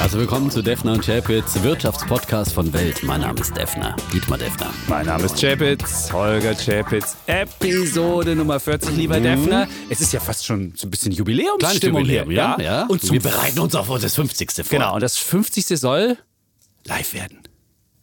[0.00, 3.02] Also willkommen zu Defner und Chapitz, Wirtschaftspodcast von Welt.
[3.02, 4.70] Mein Name ist Defner, Dietmar Defner.
[4.88, 9.22] Mein Name ist Chapitz, Holger Chapitz, Episode Nummer 40, lieber Mhm.
[9.24, 9.68] Defner.
[9.90, 12.24] Es ist ja fast schon so ein bisschen Jubiläumsstimmung hier.
[12.30, 12.86] ja, ja.
[12.86, 14.64] Und wir bereiten uns auf das 50.
[14.64, 14.78] vor.
[14.78, 15.76] Genau, und das 50.
[15.78, 16.16] soll
[16.86, 17.40] live werden.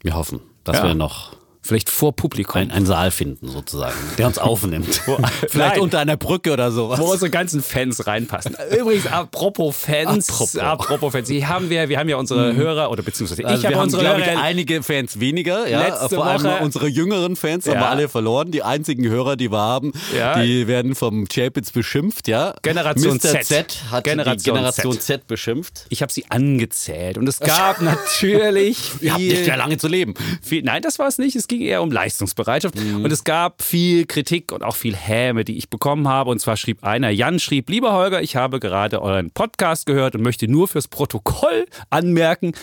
[0.01, 0.83] Wir hoffen, dass Ja.
[0.85, 1.35] wir noch
[1.67, 2.61] Vielleicht vor Publikum.
[2.61, 5.01] ein- einen Saal finden, sozusagen, der uns aufnimmt.
[5.49, 5.79] Vielleicht Nein.
[5.81, 6.99] unter einer Brücke oder sowas.
[6.99, 8.55] wo unsere ganzen Fans reinpassen.
[8.79, 10.55] Übrigens, apropos Fans, Apropos.
[10.57, 13.73] apropos, Fans, die haben wir, wir haben ja unsere Hörer, oder beziehungsweise ich Also habe
[13.73, 14.41] wir haben, unsere glaube ich, Hörer.
[14.41, 15.67] einige Fans weniger.
[15.67, 15.81] Ja?
[15.87, 17.79] Letzte Vor allem Woche- unsere jüngeren Fans haben Ja.
[17.81, 18.51] wir alle verloren.
[18.51, 20.41] Die einzigen Hörer, die wir haben, Ja.
[20.41, 22.27] die werden vom Chapitz beschimpft.
[22.27, 22.53] Ja?
[22.61, 23.19] Generation Mr.
[23.41, 23.45] Z.
[23.45, 25.01] Z hat Generation die Generation Z.
[25.03, 25.85] Z, beschimpft.
[25.89, 30.13] ich habe sie angezählt und es gab natürlich Ihr habt nicht mehr lange zu leben.
[30.41, 31.35] viel, nein, das war es nicht.
[31.35, 32.75] Es ging eher um Leistungsbereitschaft.
[32.75, 33.03] Mhm.
[33.03, 36.29] Und es gab viel Kritik und auch viel Häme, die ich bekommen habe.
[36.29, 40.21] Und zwar schrieb einer, Jan schrieb, lieber Holger, ich habe gerade euren Podcast gehört und
[40.21, 42.53] möchte nur fürs Protokoll anmerken,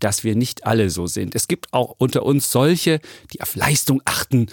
[0.00, 1.34] dass wir nicht alle so sind.
[1.34, 3.00] Es gibt auch unter uns solche,
[3.32, 4.46] die auf Leistung achten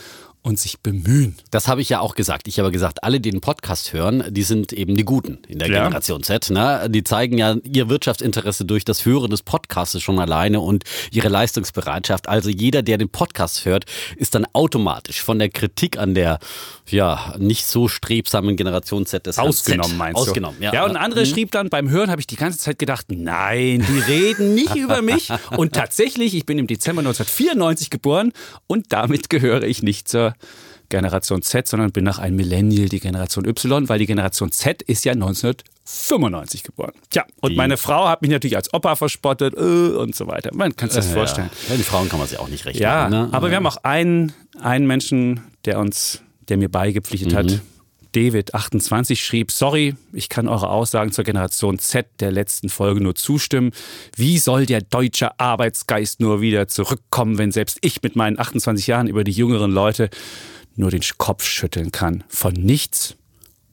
[0.45, 1.35] und sich bemühen.
[1.49, 2.47] Das habe ich ja auch gesagt.
[2.47, 5.69] Ich habe gesagt, alle, die den Podcast hören, die sind eben die Guten in der
[5.69, 5.83] Ja.
[5.83, 6.51] Generation Z.
[6.51, 6.87] Ne?
[6.89, 12.29] Die zeigen ja ihr Wirtschaftsinteresse durch das Hören des Podcasts schon alleine und ihre Leistungsbereitschaft.
[12.29, 13.85] Also jeder, der den Podcast hört,
[14.17, 16.37] ist dann automatisch von der Kritik an der
[16.91, 19.97] ja nicht so strebsamen Generation Z des Ausgenommen, Z.
[19.97, 20.21] meinst du?
[20.21, 20.73] Ausgenommen, ja.
[20.73, 23.85] Ja, und ein anderer schrieb dann, beim Hören habe ich die ganze Zeit gedacht, nein,
[23.87, 25.29] die reden nicht über mich.
[25.57, 28.31] Und tatsächlich, ich bin im Dezember 1994 geboren
[28.67, 30.33] und damit gehöre ich nicht zur
[30.89, 35.05] Generation Z, sondern bin nach ein Millennial, die Generation Y, weil die Generation Z ist
[35.05, 36.91] ja 1995 geboren.
[37.09, 40.51] Tja, und meine Frau hat mich natürlich als Opa verspottet äh, und so weiter.
[40.53, 41.49] Man kann sich das vorstellen.
[41.69, 43.09] Ja, den Frauen kann man sich auch nicht recht Ja.
[43.09, 43.29] Ne?
[43.31, 47.35] aber wir haben auch einen, einen Menschen, der uns, der mir beigepflichtet Mhm.
[47.35, 47.61] hat.
[48.13, 53.13] David 28 schrieb, sorry, ich kann eure Aussagen zur Generation Z der letzten Folge nur
[53.15, 53.71] zustimmen.
[54.15, 59.07] Wie soll der deutsche Arbeitsgeist nur wieder zurückkommen, wenn selbst ich mit meinen 28 Jahren
[59.07, 60.09] über die jüngeren Leute
[60.77, 62.23] nur den Kopf schütteln kann?
[62.29, 63.15] Von nichts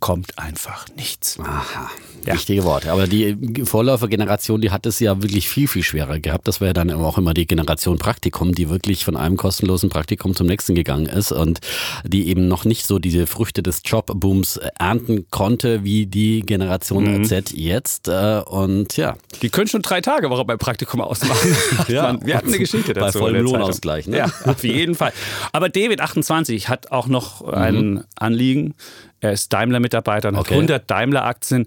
[0.03, 1.39] kommt einfach nichts.
[1.41, 1.89] Aha,
[2.27, 2.35] Ja.
[2.35, 2.91] wichtige Worte.
[2.91, 6.49] Aber die Vorläufergeneration, die hat es ja wirklich viel, viel schwerer gehabt.
[6.49, 10.35] Das war ja dann auch immer die Generation Praktikum, die wirklich von einem kostenlosen Praktikum
[10.35, 11.61] zum nächsten gegangen ist und
[12.05, 17.25] die eben noch nicht so diese Früchte des Jobbooms ernten konnte, wie die Generation Mhm.
[17.25, 18.09] Z jetzt.
[18.09, 21.57] Äh, Und ja, Die können schon drei Tage Woche beim Praktikum ausmachen.
[21.89, 22.13] Ja.
[22.13, 23.21] Man, wir hatten eine Geschichte Bei dazu.
[23.21, 23.61] vollem der Zeitung.
[23.61, 24.19] Lohnausgleich, ne?
[24.19, 25.13] Ja, auf jeden Fall.
[25.53, 28.75] Aber David 28 hat auch noch ein Anliegen.
[29.23, 30.51] Er ist Daimler-Mitarbeiter und Okay.
[30.51, 31.67] hat 100 Daimler-Aktien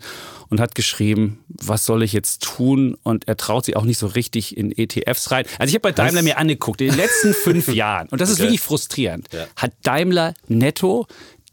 [0.50, 2.96] und hat geschrieben, was soll ich jetzt tun?
[3.02, 5.46] Und er traut sich auch nicht so richtig in ETFs rein.
[5.58, 8.36] Also ich habe bei Daimler mir angeguckt, in den letzten fünf Jahren, und das ist
[8.36, 8.44] Okay.
[8.44, 11.08] wirklich frustrierend, hat Daimler netto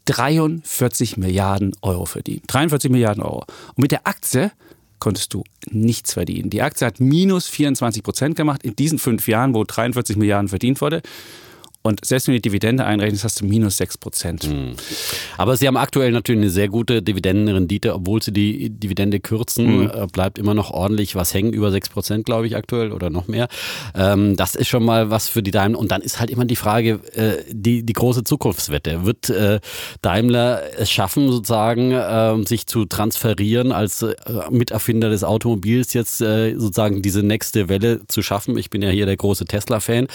[0.05, 2.43] 43 Milliarden Euro verdient.
[2.47, 3.45] 43 Milliarden Euro.
[3.75, 4.51] Und mit der Aktie
[4.99, 6.49] konntest du nichts verdienen.
[6.49, 10.81] Die Aktie hat minus 24 Prozent gemacht in diesen fünf Jahren, wo 43 Milliarden verdient
[10.81, 11.01] wurde.
[11.83, 14.49] Und selbst wenn du die Dividende einrechnest, hast du minus 6 Prozent.
[15.37, 20.07] Aber sie haben aktuell natürlich eine sehr gute Dividendenrendite, obwohl sie die Dividende kürzen, äh,
[20.11, 23.49] bleibt immer noch ordentlich was hängen, über 6 Prozent, glaube ich, aktuell oder noch mehr.
[23.95, 25.77] Ähm, das ist schon mal was für die Daimler.
[25.77, 29.05] Und dann ist halt immer die Frage, äh, die, die große Zukunftswette.
[29.05, 29.59] Wird äh,
[30.01, 34.15] Daimler es schaffen, sozusagen, äh, sich zu transferieren als äh,
[34.49, 38.57] Miterfinder des Automobils jetzt äh, sozusagen diese nächste Welle zu schaffen?
[38.57, 40.07] Ich bin ja hier der große Tesla-Fan.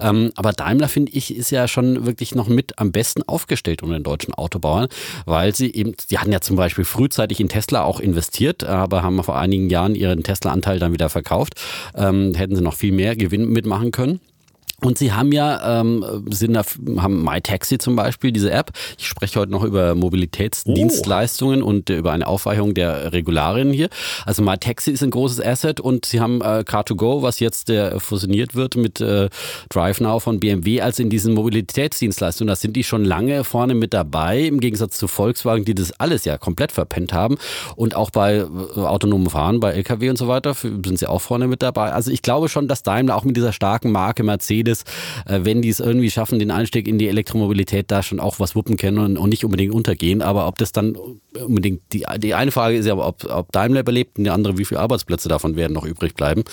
[0.00, 3.94] Ähm, aber Daimler, finde ich, ist ja schon wirklich noch mit am besten aufgestellt unter
[3.94, 4.88] den deutschen Autobauern,
[5.26, 9.22] weil sie eben, die hatten ja zum Beispiel frühzeitig in Tesla auch investiert, aber haben
[9.22, 11.54] vor einigen Jahren ihren Tesla-Anteil dann wieder verkauft.
[11.94, 14.20] Ähm, hätten sie noch viel mehr Gewinn mitmachen können.
[14.82, 16.64] Und sie haben ja, ähm, sind da,
[17.00, 18.72] haben MyTaxi zum Beispiel, diese App.
[18.98, 23.88] Ich spreche heute noch über Mobilitätsdienstleistungen und äh, über eine Aufweichung der Regularien hier.
[24.26, 28.56] Also MyTaxi ist ein großes Asset und sie haben äh, Car2Go, was jetzt äh, fusioniert
[28.56, 29.28] wird mit äh,
[29.68, 32.48] DriveNow von BMW, also in diesen Mobilitätsdienstleistungen.
[32.48, 36.24] Da sind die schon lange vorne mit dabei, im Gegensatz zu Volkswagen, die das alles
[36.24, 37.38] ja komplett verpennt haben.
[37.76, 41.46] Und auch bei äh, autonomem Fahren, bei LKW und so weiter, sind sie auch vorne
[41.46, 41.92] mit dabei.
[41.92, 45.68] Also ich glaube schon, dass Daimler auch mit dieser starken Marke Mercedes, äh, wenn die
[45.68, 49.18] es irgendwie schaffen, den Einstieg in die Elektromobilität da schon auch was wuppen können und,
[49.18, 50.22] und nicht unbedingt untergehen.
[50.22, 50.96] Aber ob das dann
[51.34, 54.64] unbedingt, die, die eine Frage ist ja, ob, ob Daimler überlebt und die andere, wie
[54.64, 56.44] viele Arbeitsplätze davon werden noch übrig bleiben.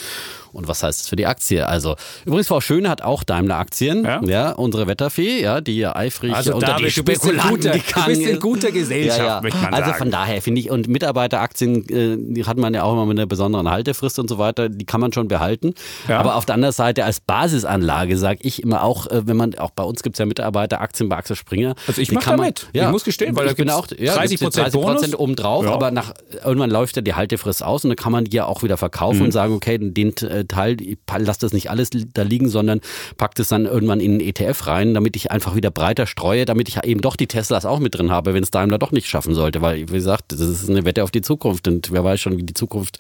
[0.52, 1.68] Und was heißt das für die Aktie?
[1.68, 4.04] Also, übrigens, Frau Schöne hat auch Daimler-Aktien.
[4.04, 4.22] Ja?
[4.24, 4.52] Ja?
[4.52, 8.40] unsere Wetterfee, ja, die ja eifrig Also unter David, die Spekulanten guter- du bist in
[8.40, 9.98] guter Gesellschaft, möchte man Also sagen.
[10.00, 13.28] von daher finde ich, und Mitarbeiteraktien, äh, die hat man ja auch immer mit einer
[13.28, 15.74] besonderen Haltefrist und so weiter, die kann man schon behalten.
[16.08, 16.20] Ja.
[16.20, 19.72] Aber auf der anderen Seite als Geldanlage, sage ich immer auch, äh, wenn man, auch
[19.72, 21.76] bei uns gibt es ja Mitarbeiter, Aktien bei Axel Springer.
[21.88, 22.68] Also ich mache damit.
[22.74, 25.14] Ja, ich muss gestehen, weil ich bin auch ja, 30 Prozent Bonus.
[25.16, 25.72] obendrauf, Ja.
[25.74, 26.14] aber nach,
[26.44, 29.22] irgendwann läuft ja die Haltefrist aus und dann kann man die ja auch wieder verkaufen
[29.24, 32.82] und sagen, okay, den äh, Teil, ich lass das nicht alles da liegen, sondern
[33.18, 36.70] pack das dann irgendwann in einen ETF rein, damit ich einfach wieder breiter streue, damit
[36.70, 39.34] ich eben doch die Teslas auch mit drin habe, wenn es Daimler doch nicht schaffen
[39.34, 42.38] sollte, weil, wie gesagt, das ist eine Wette auf die Zukunft und wer weiß schon,
[42.38, 43.00] wie die Zukunft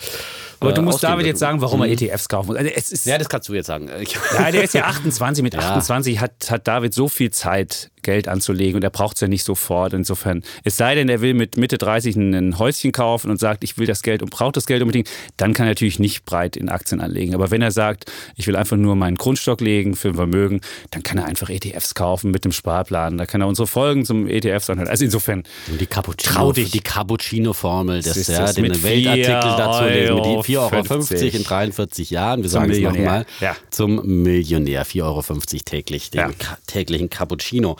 [0.59, 2.57] Aber du äh, musst David jetzt sagen, warum er ETFs kaufen muss.
[2.57, 3.89] Also es ist, Ja, das kannst du jetzt sagen.
[4.33, 5.43] Ja, der ist ja 28.
[5.43, 5.59] Mit Ja.
[5.61, 9.43] 28 hat, hat David so viel Zeit, Geld anzulegen und er braucht es ja nicht
[9.43, 9.93] sofort.
[9.93, 13.77] Insofern, es sei denn, er will mit Mitte 30 ein, Häuschen kaufen und sagt, ich
[13.77, 16.69] will das Geld und braucht das Geld unbedingt, dann kann er natürlich nicht breit in
[16.69, 17.35] Aktien anlegen.
[17.35, 20.61] Aber wenn er sagt, ich will einfach nur meinen Grundstock legen für ein Vermögen,
[20.91, 23.17] dann kann er einfach ETFs kaufen mit dem Sparplan.
[23.17, 24.87] Da kann er unsere Folgen zum ETFs anhören.
[24.89, 26.71] Also insofern, die Cappuccino, Trau dich.
[26.71, 31.35] die Cappuccino-Formel, das, Das ist ja, das den Weltartikel dazu lesen, mit 4,50 Euro 4,50
[31.35, 32.41] in 43 Jahren.
[32.43, 33.25] Wir sagen es nochmal.
[33.39, 33.55] Ja.
[33.69, 35.21] Zum Millionär, 4,50 Euro
[35.65, 36.29] täglich, den Ja.
[36.67, 37.77] täglichen Cappuccino.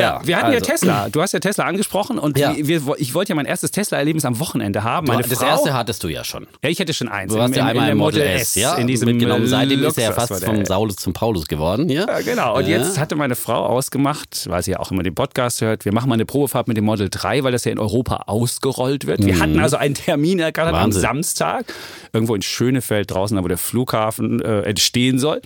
[0.00, 1.08] Ja, wir hatten ja also- Tesla.
[1.10, 2.54] Du hast ja Tesla angesprochen und Ja.
[2.56, 5.06] wir, ich wollte ja mein erstes Tesla-Erlebnis am Wochenende haben.
[5.06, 6.46] Meine das Frau, erste hattest du ja schon.
[6.62, 7.32] Ja, ich hätte schon eins.
[7.32, 9.46] Du warst ja einmal im Model S, ja, in diesem mitgenommen.
[9.46, 11.88] Seitdem ist er ja fast vom Saulus zum Paulus geworden.
[11.88, 12.56] Ja, Ja, genau.
[12.56, 12.78] Und Ja.
[12.78, 16.08] jetzt hatte meine Frau ausgemacht, weil sie ja auch immer den Podcast hört, wir machen
[16.08, 19.24] mal eine Probefahrt mit dem Model 3, weil das ja in Europa ausgerollt wird.
[19.24, 20.92] Wir hatten also einen Termin ergattert am Mhm.
[20.92, 21.64] Samstag,
[22.12, 25.40] irgendwo in Schönefeld draußen, da wo der Flughafen äh, entstehen soll.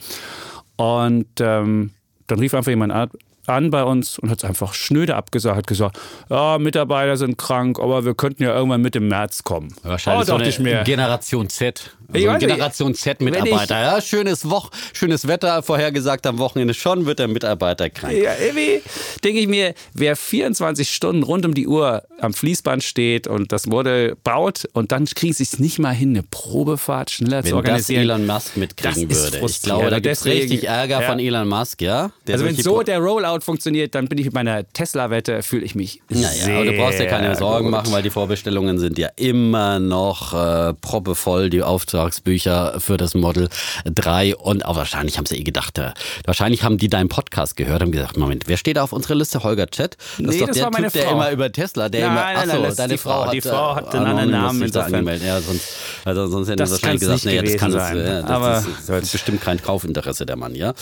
[0.77, 1.91] Und ähm,
[2.27, 3.11] dann rief einfach jemand an,
[3.49, 5.99] an bei uns und hat es einfach schnöde abgesagt, hat gesagt,
[6.31, 9.75] ja, Mitarbeiter sind krank, aber wir könnten ja irgendwann Mitte März kommen.
[9.83, 10.85] Wahrscheinlich oh, so eine.
[10.85, 11.97] Generation Z.
[12.13, 12.41] Ich So ein weiß.
[12.41, 13.81] Generation Wenn Z-Mitarbeiter.
[13.81, 16.75] Ja, schönes Woch, schönes Wetter vorhergesagt am Wochenende.
[16.75, 18.15] Schon wird der Mitarbeiter krank.
[18.15, 18.83] Ja, irgendwie
[19.25, 23.67] denke ich mir, wer 24 Stunden rund um die Uhr am Fließband steht und das
[23.67, 27.51] Modell baut und dann kriegen sie es nicht mal hin, eine Probefahrt schneller zu Wenn
[27.51, 28.03] das organisieren.
[28.03, 29.47] Elon Musk mitkriegen Das ist würde.
[29.47, 31.09] Ich glaube, da gibt es richtig Ärger ja.
[31.09, 32.11] von Elon Musk, ja?
[32.27, 35.75] Der also wenn so der Rollout funktioniert, dann bin ich mit meiner Tesla-Wette, fühle ich
[35.75, 37.73] mich Naja, sehr aber du brauchst dir keine Sorgen gut.
[37.73, 41.63] machen, weil die Vorbestellungen sind ja immer noch äh, proppevoll, die
[41.97, 43.49] Auftragsbücher für das Model
[43.87, 44.37] 3.
[44.37, 45.91] Und auch wahrscheinlich haben sie eh gedacht, äh,
[46.25, 49.43] wahrscheinlich haben die deinen Podcast gehört und gesagt, Moment, wer steht da auf unserer Liste?
[49.43, 49.97] Holger Chat?
[49.97, 51.13] Das Nee, ist doch das der war meine Typ, der Frau.
[51.15, 53.75] immer über Tesla, der Nein, immer, achso, nein, deine die Frau hat, Die Frau äh,
[53.77, 54.95] hat einen anderen Namen insofern.
[54.95, 55.27] angemeldet.
[55.27, 55.63] Ja, sonst,
[56.05, 58.07] also sonst hätten Das sie wahrscheinlich gesagt, nicht das kann gewesen es, sein.
[58.07, 60.75] ja, das, Aber ist, das ist bestimmt kein Kaufinteresse der Mann, ja.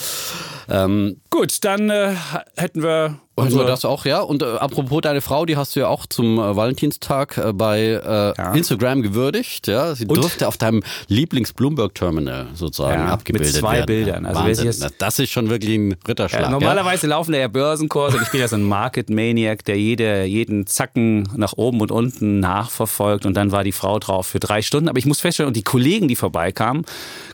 [0.68, 2.14] Ähm, Gut, dann äh,
[2.56, 4.20] hätten wir Und unsere- das auch, ja.
[4.20, 7.80] Und äh, apropos deine Frau, die hast du ja auch zum äh, Valentinstag äh, bei
[8.38, 9.66] äh, Instagram gewürdigt.
[9.66, 10.16] Ja, sie Und?
[10.16, 13.86] durfte auf deinem Lieblings-Bloomberg-Terminal sozusagen Ja, abgebildet mit zwei werden.
[13.86, 14.26] Bildern.
[14.26, 14.66] Also Wahnsinn.
[14.66, 16.42] jetzt- das ist schon wirklich ein Ritterschlag.
[16.42, 19.76] Ja, normalerweise laufen da ja Börsenkurse und ich bin ja so ein Market Maniac, der
[19.76, 24.38] jede, jeden Zacken nach oben und unten nachverfolgt und dann war die Frau drauf für
[24.38, 24.88] drei Stunden.
[24.88, 26.84] Aber ich muss feststellen, und die Kollegen, die vorbeikamen,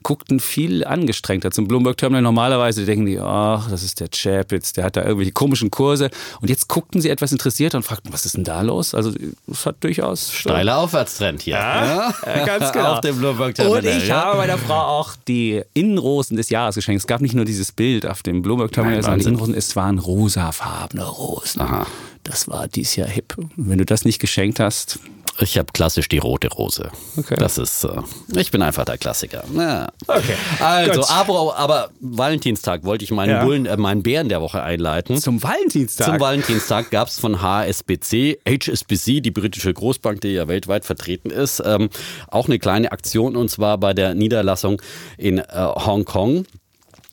[0.03, 2.23] guckten viel angestrengter zum Bloomberg Terminal.
[2.23, 6.11] Normalerweise denken die, ach, das ist der Chapitz, der hat da irgendwelche komischen Kurse.
[6.41, 8.95] Und jetzt guckten sie etwas interessiert und fragten, was ist denn da los?
[8.95, 9.13] Also,
[9.51, 10.33] es hat durchaus.
[10.33, 11.55] Steiler Aufwärtstrend hier.
[11.55, 12.95] Ja, ja, ganz genau.
[12.95, 13.23] auf dem.
[13.23, 14.25] Und ich ja.
[14.25, 17.01] habe meiner Frau auch die Innenrosen des Jahres geschenkt.
[17.01, 19.27] Es gab nicht nur dieses Bild auf dem Bloomberg Terminal, sondern die.
[19.27, 21.61] Innenrosen, es waren rosafarbene Rosen.
[21.61, 21.87] Aha.
[22.25, 23.35] Das war dies Jahr hip.
[23.57, 24.99] Wenn du das nicht geschenkt hast,
[25.43, 26.91] Ich habe klassisch die rote Rose.
[27.17, 27.37] Okay.
[27.39, 27.91] Das ist, äh,
[28.37, 29.45] ich bin einfach der Klassiker.
[29.57, 29.89] Ja.
[30.07, 30.35] Okay.
[30.61, 33.45] Also, aber, aber Valentinstag wollte ich meinen Ja.
[33.45, 35.17] Bullen, äh, meinen Bären der Woche einleiten.
[35.19, 36.07] zum Valentinstag.
[36.07, 41.63] Zum Valentinstag gab es von HSBC, HSBC, die britische Großbank, die ja weltweit vertreten ist,
[41.65, 41.89] ähm,
[42.29, 44.83] auch eine kleine Aktion und zwar bei der Niederlassung
[45.17, 46.45] in äh, Hongkong.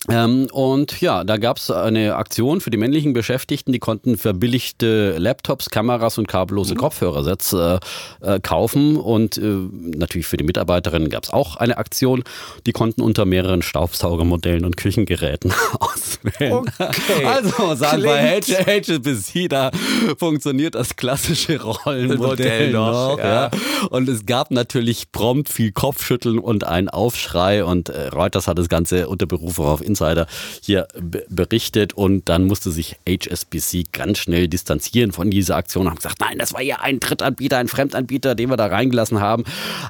[0.10, 5.18] Ähm, und ja, da gab es eine Aktion für die männlichen Beschäftigten, die konnten verbilligte
[5.18, 7.80] Laptops, Kameras und kabellose Kopfhörersets äh,
[8.22, 8.98] äh, kaufen.
[8.98, 12.24] Und äh, natürlich für die Mitarbeiterinnen gab es auch eine Aktion.
[12.66, 16.54] Die konnten unter mehreren Staubsaugermodellen und Küchengeräten auswählen.
[16.54, 17.26] Okay.
[17.26, 19.72] Also sagen wir HSBC, da
[20.18, 23.20] funktioniert das klassische Rollenmodell Modell noch, noch.
[23.20, 23.50] Ja.
[23.90, 27.64] Und es gab natürlich prompt viel Kopfschütteln und einen Aufschrei.
[27.64, 30.28] Und äh, Reuters hat das Ganze unter Berufung auf Insider
[30.62, 31.94] hier be- berichtet.
[31.94, 36.38] Und dann musste sich HSBC ganz schnell distanzieren von dieser Aktion und haben gesagt, nein,
[36.38, 39.44] das war ja ein Drittanbieter, ein Fremdanbieter, den wir da reingelassen haben.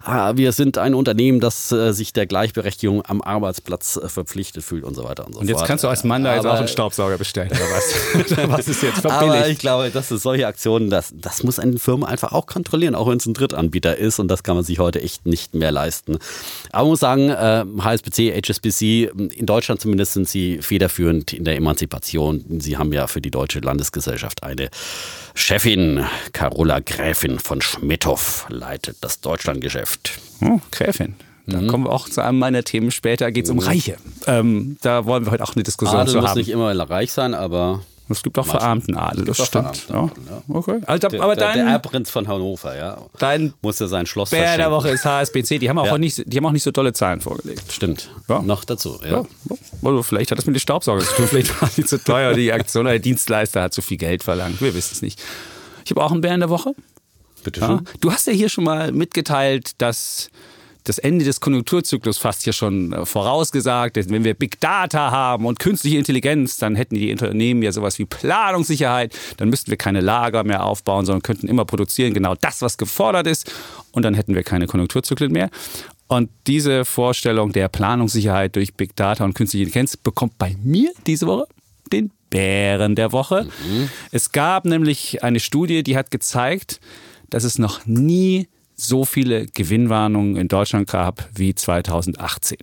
[0.04, 4.84] Ah, Wir sind ein Unternehmen, das äh, sich der Gleichberechtigung am Arbeitsplatz äh, verpflichtet fühlt
[4.84, 5.68] und so weiter und so und jetzt fort.
[5.68, 8.48] kannst du als Mann da jetzt Aber- auch einen Staubsauger bestellen, oder was?
[8.50, 9.50] was ist jetzt aber verbilligt?
[9.52, 13.08] ich glaube, das ist solche Aktionen, das, das muss eine Firma einfach auch kontrollieren, auch
[13.10, 16.18] wenn es ein Drittanbieter ist und das kann man sich heute echt nicht mehr leisten.
[16.72, 21.56] Aber man muss sagen, äh, HSBC, HSBC, in Deutschland zumindest sind sie federführend in der
[21.56, 22.60] Emanzipation.
[22.60, 24.70] Sie haben ja für die Deutsche Landesgesellschaft eine
[25.34, 30.20] Chefin, Carola Gräfin von Schmidhoff, leitet das Deutschlandgeschäft.
[30.42, 31.16] Oh, Gräfin.
[31.48, 33.96] Da kommen wir auch zu einem meiner Themen später, geht es um Reiche.
[34.25, 36.38] Ähm, da wollen wir heute auch eine Diskussion Adel zu muss haben.
[36.38, 39.78] nicht immer reich sein, aber Es gibt auch verarmten Adel, das auch stimmt.
[39.78, 40.34] verarmten Ja.
[40.36, 40.80] Adel, Okay.
[40.86, 44.40] Also, der, aber der, der dein Erbprinz von Hannover, ja, dein musste sein Schloss Bär
[44.42, 44.72] der verschenken.
[44.72, 45.60] Woche ist HSBC.
[45.60, 45.98] Die haben auch, Ja.
[45.98, 47.64] nicht, die haben auch nicht so tolle Zahlen vorgelegt.
[47.72, 48.10] Stimmt.
[48.30, 48.42] Ja.
[48.42, 49.26] Noch dazu, ja.
[49.84, 51.28] Also vielleicht hat das mit den Staubsaugern zu tun.
[51.30, 52.34] Vielleicht waren die zu teuer.
[52.34, 54.62] Die Aktion oder der Dienstleister hat zu viel Geld verlangt.
[54.62, 55.22] Wir wissen es nicht.
[55.86, 56.74] Ich habe auch einen Bär in der Woche.
[57.44, 57.82] Bitte schön.
[58.02, 60.30] Du hast ja hier schon mal mitgeteilt, dass
[60.88, 64.10] das Ende des Konjunkturzyklus fast hier schon äh, vorausgesagt ist.
[64.10, 68.06] Wenn wir Big Data haben und künstliche Intelligenz, dann hätten die Unternehmen ja sowas wie
[68.06, 69.13] Planungssicherheit.
[69.38, 73.27] Dann müssten wir keine Lager mehr aufbauen, sondern könnten immer produzieren, genau das, was gefordert
[73.27, 73.51] ist.
[73.91, 75.50] Und dann hätten wir keine Konjunkturzyklen mehr.
[76.08, 81.27] Und diese Vorstellung der Planungssicherheit durch Big Data und künstliche Intelligenz bekommt bei mir diese
[81.27, 81.48] Woche
[81.91, 83.48] den Bären der Woche.
[84.12, 86.79] Es gab nämlich eine Studie, die hat gezeigt,
[87.29, 92.57] dass es noch nie so viele Gewinnwarnungen in Deutschland gab wie 2018.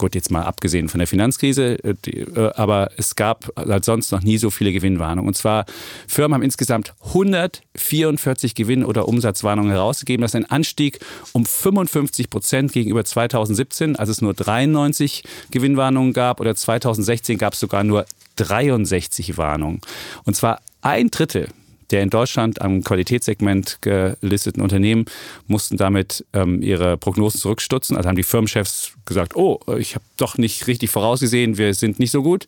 [0.00, 4.10] Gut, jetzt mal abgesehen von der Finanzkrise, äh, die, äh, aber es gab halt sonst
[4.12, 5.28] noch nie so viele Gewinnwarnungen.
[5.28, 5.66] Und zwar,
[6.08, 10.22] Firmen haben insgesamt 144 Gewinn- oder Umsatzwarnungen herausgegeben.
[10.22, 11.00] Das ist ein Anstieg
[11.32, 16.40] um 55 Prozent gegenüber 2017, als es nur 93 Gewinnwarnungen gab.
[16.40, 19.82] Oder 2016 gab es sogar nur 63 Warnungen.
[20.24, 21.48] Und zwar ein Drittel
[21.90, 25.06] der in Deutschland am Qualitätssegment gelisteten Unternehmen
[25.46, 27.96] mussten damit ähm, ihre Prognosen zurückstutzen.
[27.96, 32.10] Also haben die Firmenchefs gesagt, oh, ich habe doch nicht richtig vorausgesehen, wir sind nicht
[32.10, 32.46] so gut.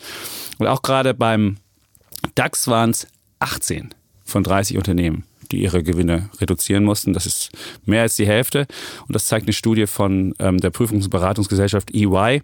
[0.58, 1.56] Und auch gerade beim
[2.34, 3.06] DAX waren es
[3.40, 3.94] 18
[4.24, 7.12] von 30 Unternehmen, die ihre Gewinne reduzieren mussten.
[7.12, 7.50] Das ist
[7.84, 8.66] mehr als die Hälfte.
[9.06, 12.42] Und das zeigt eine Studie von ähm, der Prüfungs- und Beratungsgesellschaft EY.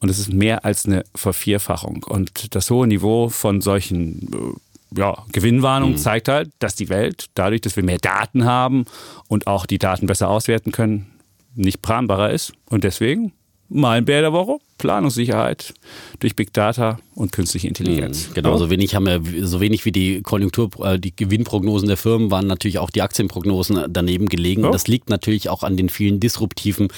[0.00, 2.04] Und es ist mehr als eine Vervierfachung.
[2.04, 4.56] Und das hohe Niveau von solchen
[4.96, 8.84] ja, Gewinnwarnungen zeigt halt, dass die Welt dadurch, dass wir mehr Daten haben
[9.28, 11.06] und auch die Daten besser auswerten können,
[11.54, 12.52] nicht planbarer ist.
[12.68, 13.32] Und deswegen
[13.68, 15.74] mein Bär der Woche, Planungssicherheit
[16.18, 18.30] durch Big Data und künstliche Intelligenz.
[18.34, 22.30] Genau, so wenig haben wir, so wenig wie die Konjunktur, äh, die Gewinnprognosen der Firmen
[22.30, 24.64] waren natürlich auch die Aktienprognosen daneben gelegen.
[24.64, 24.70] Ja.
[24.70, 26.88] Das liegt natürlich auch an den vielen disruptiven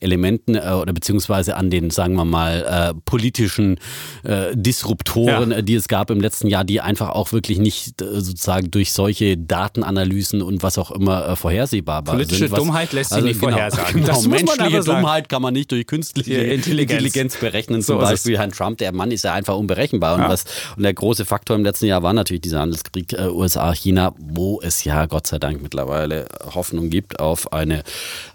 [0.00, 3.78] Elementen äh, oder beziehungsweise an den, sagen wir mal, äh, politischen
[4.22, 5.62] äh, Disruptoren, Ja.
[5.62, 9.36] die es gab im letzten Jahr, die einfach auch wirklich nicht äh, sozusagen durch solche
[9.36, 12.16] Datenanalysen und was auch immer äh, vorhersehbar waren.
[12.16, 13.92] Politische Dummheit lässt sich nicht genau, vorhersagen.
[14.02, 14.80] Genau, Das muss man menschliche.
[14.84, 16.92] Dummheit kann man nicht durch künstliche Die Intelligenz.
[16.92, 17.82] Intelligenz berechnen.
[17.82, 18.10] So Zum es.
[18.10, 20.14] Beispiel Herrn Trump, der Mann ist ja einfach unberechenbar.
[20.14, 20.28] Und, Ja.
[20.28, 20.44] was,
[20.76, 24.84] und der große Faktor im letzten Jahr war natürlich dieser Handelskrieg äh, USA-China, wo es
[24.84, 27.82] ja Gott sei Dank mittlerweile Hoffnung gibt auf eine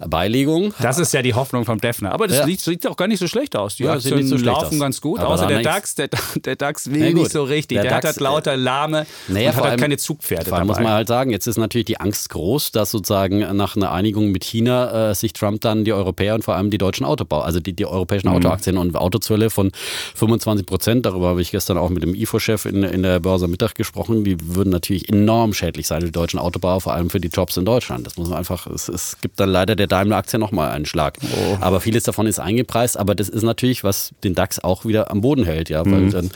[0.05, 0.73] Beilegung.
[0.81, 2.11] Das ist ja die Hoffnung vom Defner.
[2.11, 2.45] Aber das Ja.
[2.45, 3.75] sieht, sieht auch gar nicht so schlecht aus.
[3.75, 4.79] Die Ja, Aktien so laufen aus.
[4.79, 5.19] ganz gut.
[5.19, 5.95] Aber Außer der DAX.
[5.95, 6.09] Der,
[6.45, 7.75] der DAX will nicht so richtig.
[7.77, 10.67] Der Der, DAX, hat halt lauter Lahme Naja, und hat halt keine Zugpferde Vor allem
[10.67, 10.79] dabei.
[10.79, 14.31] muss man halt sagen, jetzt ist natürlich die Angst groß, dass sozusagen nach einer Einigung
[14.31, 17.59] mit China äh, sich Trump dann die Europäer und vor allem die deutschen Autobau, also
[17.59, 17.91] die, die Mhm.
[17.91, 19.71] europäischen Autoaktien und Autozölle von
[20.15, 23.51] 25 Prozent, darüber habe ich gestern auch mit dem IFO-Chef in, in der Börse am
[23.51, 27.19] Mittag gesprochen, die würden natürlich enorm schädlich sein für die deutschen Autobauer, vor allem für
[27.19, 28.05] die Jobs in Deutschland.
[28.05, 31.17] Das muss man einfach, es, es gibt dann leider der Daimler-Aktie nochmal einen Schlag.
[31.21, 31.57] Oh.
[31.61, 35.21] Aber vieles davon ist eingepreist, aber das ist natürlich, was den DAX auch wieder am
[35.21, 36.11] Boden hält, ja, weil Mhm.
[36.11, 36.31] dann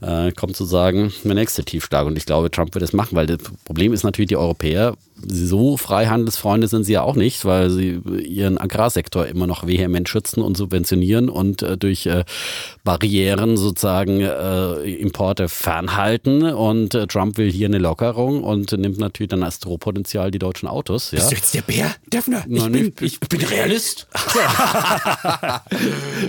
[0.00, 2.06] äh, kommt sozusagen der nächste Tiefschlag.
[2.06, 5.76] Und ich glaube, Trump wird es machen, weil das Problem ist natürlich, die Europäer, so
[5.76, 10.56] Freihandelsfreunde sind sie ja auch nicht, weil sie ihren Agrarsektor immer noch vehement schützen und
[10.56, 12.24] subventionieren und äh, durch äh,
[12.84, 16.42] Barrieren sozusagen äh, Importe fernhalten.
[16.44, 20.68] Und äh, Trump will hier eine Lockerung und nimmt natürlich dann als Drohpotenzial die deutschen
[20.68, 21.10] Autos.
[21.10, 21.18] Ja.
[21.18, 22.44] Bist du jetzt der Bär, Defner?
[22.48, 24.06] Ich, Nein, bin, ich- ich bin Realist.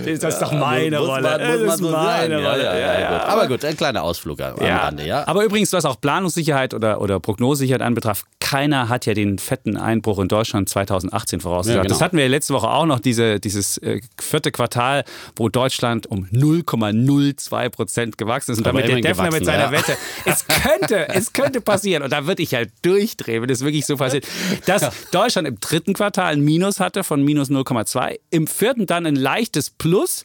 [0.04, 1.22] das ist doch meine Rolle.
[1.22, 2.34] Man, das ist meine sagen.
[2.44, 2.64] Rolle.
[2.64, 3.28] ja, ja, gut.
[3.28, 4.78] Aber gut, ein kleiner Ausflug am Ja.
[4.78, 5.26] Rande, ja.
[5.26, 10.18] Aber übrigens, was auch Planungssicherheit oder, oder Prognosesicherheit anbetrifft, keiner hat ja den fetten Einbruch
[10.18, 11.76] in Deutschland 2018 vorausgesagt.
[11.76, 11.94] Ja, genau.
[11.94, 15.04] Das hatten wir ja letzte Woche auch noch, diese, dieses äh, vierte Quartal,
[15.36, 18.58] wo Deutschland um 0,02 Prozent gewachsen ist.
[18.58, 19.72] Und Aber damit der Defner mit seiner ja.
[19.72, 22.02] Wette, es könnte, es könnte passieren.
[22.02, 24.26] Und da würde ich halt durchdrehen, wenn es wirklich so passiert,
[24.66, 29.16] dass Deutschland im dritten Quartal ein Minus hatte von minus 0,2, im vierten dann ein
[29.16, 30.24] leichtes Plus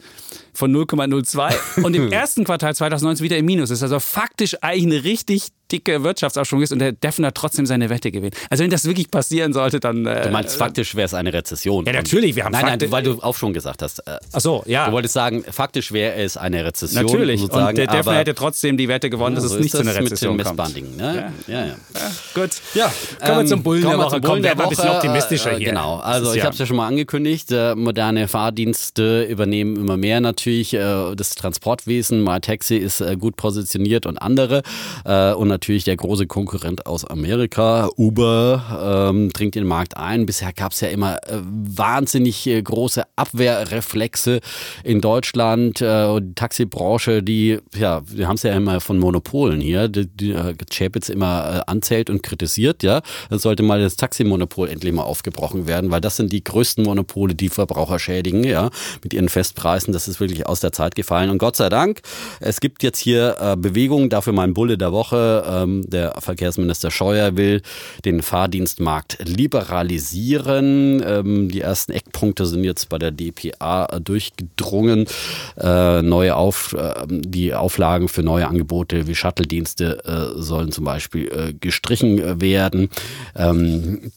[0.54, 3.84] von 0,02 und im ersten Quartal 2019 wieder im Minus ist.
[3.84, 8.36] Also faktisch eigentlich eine richtig dicke Wirtschaftsaufschwung ist und der Defner trotzdem seine Wette gewinnt.
[8.50, 10.06] Also wenn das wirklich passieren sollte, dann...
[10.06, 11.86] Äh, Du meinst, faktisch wäre es eine Rezession.
[11.86, 14.00] Ja, natürlich, wir haben nein, nein, weil du Aufschwung gesagt hast.
[14.08, 14.88] Äh, Ach so, ja.
[14.88, 17.04] Du wolltest sagen, faktisch wäre es eine Rezession.
[17.06, 17.42] Natürlich.
[17.42, 19.96] Sozusagen, Und der Defner hätte trotzdem die Wette gewonnen, dass so es nicht zu einer
[19.96, 20.98] Rezession mit dem kommt.
[20.98, 21.32] Ne?
[21.48, 21.54] Ja.
[21.60, 21.76] Ja, Ja,
[22.34, 22.50] gut.
[22.74, 24.22] Ja, Kommen wir ähm, zum Bullen der kommen wir Woche.
[24.22, 25.70] Bullen wir ein bisschen optimistischer Äh, hier.
[25.70, 29.76] Genau, also ist ich ja- habe es ja schon mal angekündigt, äh, moderne Fahrdienste übernehmen
[29.76, 30.74] immer mehr natürlich.
[30.74, 34.62] Äh, das Transportwesen, MyTaxi ist äh, gut positioniert und andere.
[35.06, 37.90] Äh, und natürlich der große Konkurrent aus Amerika.
[37.96, 40.26] Uber ähm, dringt in den Markt ein.
[40.26, 44.42] Bisher gab es ja immer äh, wahnsinnig äh, große Abwehrreflexe
[44.84, 45.82] in Deutschland.
[45.82, 50.32] Äh, die Taxibranche, die, ja, wir haben es ja immer von Monopolen hier, die, die
[50.32, 53.02] äh, Chapitz immer äh, anzählt und kritisiert, ja.
[53.30, 57.34] Dann sollte mal das Taximonopol endlich mal aufgebrochen werden, weil das sind die größten Monopole,
[57.34, 58.70] die Verbraucher schädigen, ja,
[59.04, 59.94] mit ihren Festpreisen.
[59.94, 61.30] Das ist wirklich aus der Zeit gefallen.
[61.30, 62.02] Und Gott sei Dank,
[62.42, 65.45] es gibt jetzt hier äh, Bewegungen, dafür mein Bulle der Woche.
[65.48, 67.62] Ähm, der Verkehrsminister Scheuer will
[68.04, 71.04] den Fahrdienstmarkt liberalisieren.
[71.06, 75.06] Ähm, die ersten Eckpunkte sind jetzt bei der DPA durchgedrungen.
[75.58, 81.28] Äh, neue Auf, äh, die Auflagen für neue Angebote wie Shuttle-Dienste äh, sollen zum Beispiel
[81.32, 82.90] äh, gestrichen werden.
[83.36, 84.12] Ähm,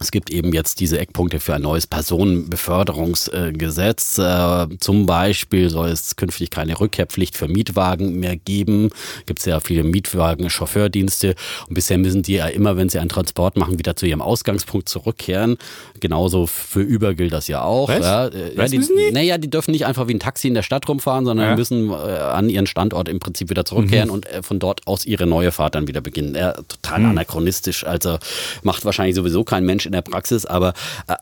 [0.00, 4.18] es gibt eben jetzt diese Eckpunkte für ein neues Personenbeförderungsgesetz.
[4.18, 8.90] Äh, zum Beispiel soll es künftig keine Rückkehrpflicht für Mietwagen mehr geben.
[9.26, 11.34] Gibt es ja viele Mietwagen-Chauffeurdienste.
[11.68, 14.88] Und bisher müssen die ja immer, wenn sie einen Transport machen, wieder zu ihrem Ausgangspunkt
[14.88, 15.56] zurückkehren.
[16.00, 17.88] Genauso für Uber gilt das ja auch.
[17.88, 18.00] Was?
[18.00, 19.12] Ja, Was die, müssen die?
[19.12, 21.56] Naja, die dürfen nicht einfach wie ein Taxi in der Stadt rumfahren, sondern Ja.
[21.56, 25.26] müssen äh, an ihren Standort im Prinzip wieder zurückkehren und äh, von dort aus ihre
[25.26, 26.34] neue Fahrt dann wieder beginnen.
[26.34, 27.10] Ja, total Mhm.
[27.10, 27.84] anachronistisch.
[27.86, 28.18] Also
[28.62, 30.74] macht wahrscheinlich sowieso kein Mensch in der Praxis, aber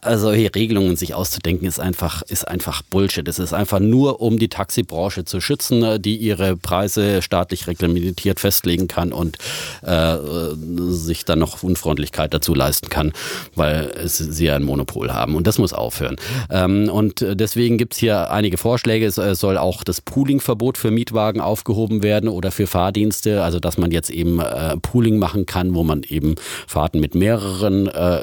[0.02, 3.26] äh, solche Regelungen sich auszudenken, ist einfach, ist einfach Bullshit.
[3.28, 8.40] Es ist einfach nur, um die Taxibranche zu schützen, äh, die ihre Preise staatlich reglementiert
[8.40, 9.38] festlegen kann und
[9.82, 10.16] äh,
[10.88, 13.12] sich dann noch Unfreundlichkeit dazu leisten kann,
[13.54, 15.34] weil sie ja ein Monopol haben.
[15.34, 16.16] Und das muss aufhören.
[16.50, 19.06] Ähm, und deswegen gibt es hier einige Vorschläge.
[19.06, 23.78] Es äh, soll auch das Pooling-Verbot für Mietwagen aufgehoben werden oder für Fahrdienste, also dass
[23.78, 26.34] man jetzt eben äh, Pooling machen kann, wo man eben
[26.66, 28.20] Fahrten mit mehreren äh,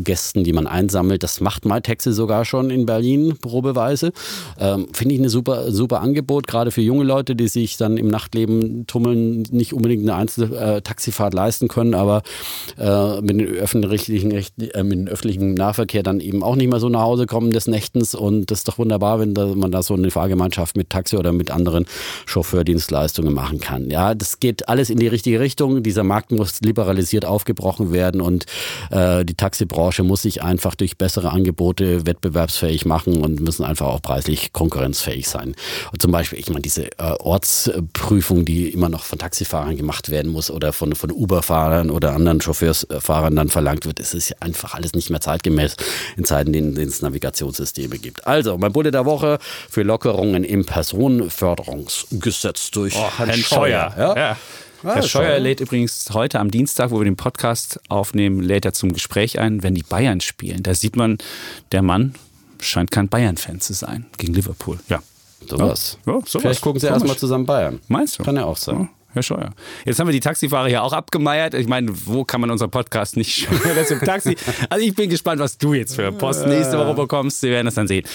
[0.00, 4.12] Gästen, die man einsammelt, das macht MyTaxi sogar schon in Berlin probeweise.
[4.58, 8.08] Ähm, Finde ich eine super, super Angebot, gerade für junge Leute, die sich dann im
[8.08, 12.22] Nachtleben tummeln, nicht unbedingt eine Einzel-Taxifahrt leisten können, aber
[12.78, 16.88] äh, mit, den öffentlichen, äh, mit dem öffentlichen Nahverkehr dann eben auch nicht mehr so
[16.88, 18.14] nach Hause kommen des Nächtens.
[18.14, 21.32] Und das ist doch wunderbar, wenn da, man da so eine Fahrgemeinschaft mit Taxi oder
[21.32, 21.86] mit anderen
[22.26, 23.90] Chauffeurdienstleistungen machen kann.
[23.90, 25.82] Ja, das geht alles in die richtige Richtung.
[25.82, 28.46] Dieser Markt muss liberalisiert aufgebrochen werden und
[28.90, 34.00] äh, die Taxibranche muss sich einfach durch bessere Angebote wettbewerbsfähig machen und müssen einfach auch
[34.00, 35.54] preislich konkurrenzfähig sein.
[35.92, 40.32] Und zum Beispiel, ich meine, diese äh, Ortsprüfung, die immer noch von Taxifahrern gemacht werden
[40.32, 44.94] muss oder von, von Uber-Fahrern oder anderen Chauffeursfahrern dann verlangt wird, es ist einfach alles
[44.94, 45.76] nicht mehr zeitgemäß
[46.16, 48.26] in Zeiten, in denen es Navigationssysteme gibt.
[48.26, 53.92] Also, mein Bulle der Woche für Lockerungen im Personenförderungsgesetz durch Oh, Herrn, Herrn Scheuer.
[53.94, 53.98] Scheuer.
[53.98, 54.16] Ja?
[54.16, 54.36] Ja.
[54.82, 55.26] Ja, Herr Scheuer.
[55.26, 59.38] Scheuer lädt übrigens heute am Dienstag, wo wir den Podcast aufnehmen, lädt er zum Gespräch
[59.38, 60.62] ein, wenn die Bayern spielen.
[60.62, 61.18] Da sieht man,
[61.72, 62.14] der Mann
[62.60, 64.78] scheint kein Bayern-Fan zu sein gegen Liverpool.
[64.88, 65.02] Ja.
[65.46, 65.98] Sowas.
[66.06, 66.36] Ja, sowas.
[66.42, 67.00] Vielleicht gucken sie Komisch.
[67.02, 67.80] erstmal zusammen Bayern.
[67.88, 68.22] Meinst du?
[68.22, 68.80] Kann ja auch sein.
[68.80, 69.50] Ja, Herr Scheuer.
[69.84, 71.54] Jetzt haben wir die Taxifahrer hier auch abgemeiert.
[71.54, 74.36] Ich meine, wo kann man unseren Podcast nicht schöner als im Taxi?
[74.70, 77.42] Also ich bin gespannt, was du jetzt für Post nächste Woche bekommst.
[77.42, 78.06] Wir werden das dann sehen.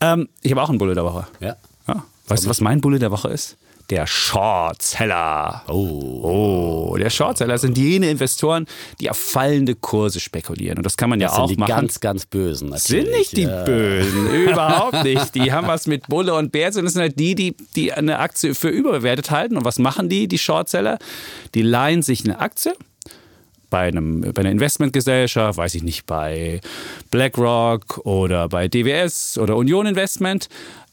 [0.00, 1.26] Ähm, ich habe auch einen Bulle der Woche.
[1.40, 1.56] Ja.
[1.88, 2.04] Ja.
[2.28, 3.56] Weißt du, was mein Bulle der Woche ist?
[3.90, 5.64] Der Shortseller.
[5.68, 6.92] Oh.
[6.92, 8.66] Oh, der Shortseller sind jene Investoren,
[9.00, 10.78] die auf fallende Kurse spekulieren.
[10.78, 11.68] Und das kann man ja Das sind auch die machen.
[11.68, 12.68] ganz, ganz Bösen.
[12.68, 13.04] Natürlich.
[13.04, 13.64] sind nicht die ja.
[13.64, 15.34] Bösen, überhaupt nicht.
[15.34, 18.54] Die haben was mit Bulle und Bär, das sind halt die, die, die eine Aktie
[18.54, 19.56] für überbewertet halten.
[19.56, 20.98] Und was machen die, die Shortseller?
[21.54, 22.74] Die leihen sich eine Aktie
[23.70, 26.60] bei, einem, bei einer Investmentgesellschaft, weiß ich nicht, bei
[27.10, 30.48] BlackRock oder bei DWS oder Union Investment,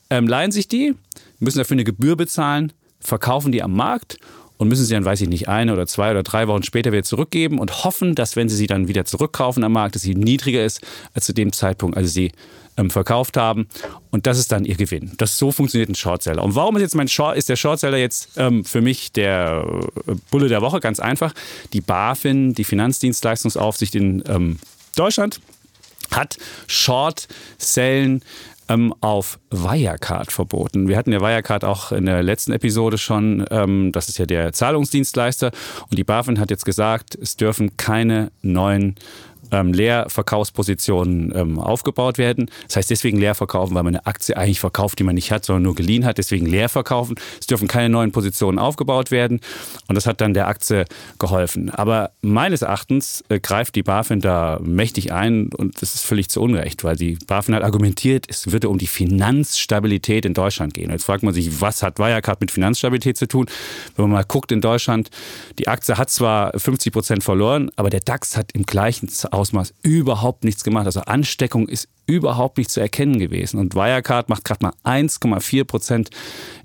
[0.09, 0.95] ähm, leihen sich die,
[1.39, 2.71] müssen dafür eine Gebühr bezahlen,
[3.07, 4.19] verkaufen die am Markt
[4.57, 7.03] und müssen sie dann, weiß ich nicht, eine oder zwei oder drei Wochen später wieder
[7.03, 10.65] zurückgeben und hoffen, dass wenn sie sie dann wieder zurückkaufen am Markt, dass sie niedriger
[10.65, 10.81] ist
[11.13, 12.31] als zu dem Zeitpunkt, als sie
[12.75, 13.67] ähm, verkauft haben.
[14.11, 15.13] Und das ist dann ihr Gewinn.
[15.17, 16.43] Das so funktioniert ein Shortseller.
[16.43, 19.65] Und warum ist jetzt mein Short, ist der Shortseller jetzt ähm, für mich der
[20.07, 20.79] äh, Bulle der Woche?
[20.79, 21.33] Ganz einfach.
[21.73, 24.59] Die BaFin, die Finanzdienstleistungsaufsicht in ähm,
[24.95, 25.39] Deutschland,
[26.11, 28.21] hat Short-Sellen
[28.69, 30.87] ähm, auf Wirecard verboten.
[30.87, 33.45] Wir hatten ja Wirecard auch in der letzten Episode schon.
[33.49, 35.51] Ähm, das ist ja der Zahlungsdienstleister.
[35.89, 38.95] Und die BaFin hat jetzt gesagt, es dürfen keine neuen
[39.51, 42.49] ähm, Leerverkaufspositionen ähm, aufgebaut werden.
[42.67, 45.45] Das heißt deswegen leer verkaufen, weil man eine Aktie eigentlich verkauft, die man nicht hat,
[45.45, 46.17] sondern nur geliehen hat.
[46.17, 47.15] Deswegen leer verkaufen.
[47.39, 49.39] Es dürfen keine neuen Positionen aufgebaut werden.
[49.87, 50.85] Und das hat dann der Aktie
[51.19, 51.69] geholfen.
[51.69, 56.41] Aber meines Erachtens äh, greift die BaFin da mächtig ein und das ist völlig zu
[56.41, 60.91] Unrecht, weil die BaFin hat argumentiert, es würde um die Finanzstabilität in Deutschland gehen.
[60.91, 63.47] Jetzt fragt man sich, was hat Wirecard mit Finanzstabilität zu tun?
[63.95, 65.09] Wenn man mal guckt in Deutschland,
[65.59, 69.07] die Aktie hat zwar 50 Prozent verloren, aber der DAX hat im gleichen
[69.37, 70.85] Ausmaß überhaupt nichts gemacht.
[70.85, 73.59] Also Ansteckung ist überhaupt nicht zu erkennen gewesen.
[73.59, 76.09] Und Wirecard macht gerade mal 1,4 Prozent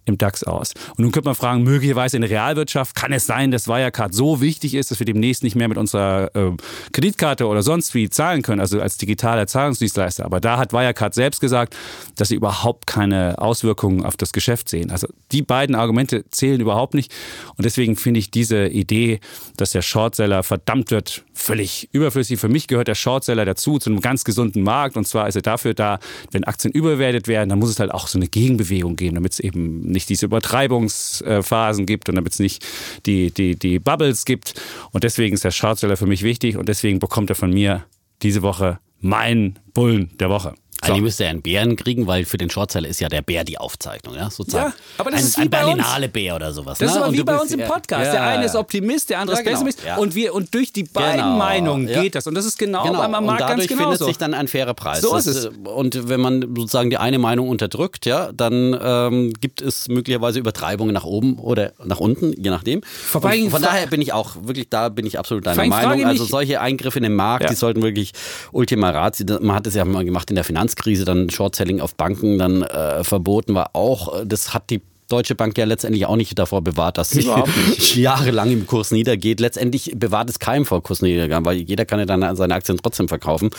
[0.04, 0.74] im DAX aus.
[0.90, 4.40] Und nun könnte man fragen, möglicherweise in der Realwirtschaft kann es sein, dass Wirecard so
[4.40, 6.52] wichtig ist, dass wir demnächst nicht mehr mit unserer äh,
[6.92, 10.24] Kreditkarte oder sonst wie zahlen können, also als digitaler Zahlungsdienstleister.
[10.24, 11.76] Aber da hat Wirecard selbst gesagt,
[12.16, 14.90] dass sie überhaupt keine Auswirkungen auf das Geschäft sehen.
[14.90, 17.12] Also die beiden Argumente zählen überhaupt nicht.
[17.56, 19.20] Und deswegen finde ich diese Idee,
[19.56, 22.40] dass der Shortseller verdammt wird, völlig überflüssig.
[22.40, 24.96] Für mich gehört der Shortseller dazu, zu einem ganz gesunden Markt.
[24.96, 25.98] Und zwar ist er dafür da,
[26.30, 29.40] wenn Aktien überwertet werden, dann muss es halt auch so eine Gegenbewegung geben, damit es
[29.40, 32.64] eben nicht diese Übertreibungsphasen gibt und damit es nicht
[33.06, 34.54] die, die, die Bubbles gibt.
[34.92, 37.84] Und deswegen ist der Shortseller für mich wichtig und deswegen bekommt er von mir
[38.22, 40.54] diese Woche meinen Bullen der Woche.
[40.84, 40.90] So.
[40.92, 43.56] Eigentlich müsste er einen Bären kriegen, weil für den Shortseller ist ja der Bär die
[43.56, 44.70] Aufzeichnung, ja, sozusagen.
[44.70, 46.78] Ja, aber das ein, ist wie ein Berlinale Bär oder sowas.
[46.78, 46.96] Das ne?
[46.98, 48.06] ist aber wie bei uns im ja, Podcast.
[48.06, 49.78] Ja, der eine ist Optimist, der andere ist genau, Pessimist.
[49.96, 52.02] Und, wir, und durch die beiden Genau, Meinungen ja.
[52.02, 52.26] geht das.
[52.26, 53.90] Und das ist genau, Genau, beim Markt ganz genauso.
[53.90, 55.02] findet sich dann ein fairer Preis.
[55.02, 55.44] So ist es.
[55.44, 60.38] äh, Und wenn man sozusagen die eine Meinung unterdrückt, ja, dann ähm, gibt es möglicherweise
[60.40, 62.80] Übertreibungen nach oben oder nach unten, je nachdem.
[63.12, 66.04] Und von daher bin ich auch wirklich, da bin ich absolut deiner Meinung.
[66.06, 67.50] Also solche Eingriffe in den Markt, Ja.
[67.50, 68.12] die sollten wirklich
[68.50, 72.38] Ultima Ratio, man hat es ja mal gemacht in der Finanzkrise, dann Short-Selling auf Banken
[72.38, 76.62] dann äh, verboten war auch, das hat die Deutsche Bank ja letztendlich auch nicht davor
[76.62, 77.28] bewahrt, dass sie
[78.00, 79.40] jahrelang im Kurs niedergeht.
[79.40, 83.50] Letztendlich bewahrt es keinem vor Kursniedergang, weil jeder kann ja dann seine Aktien trotzdem verkaufen.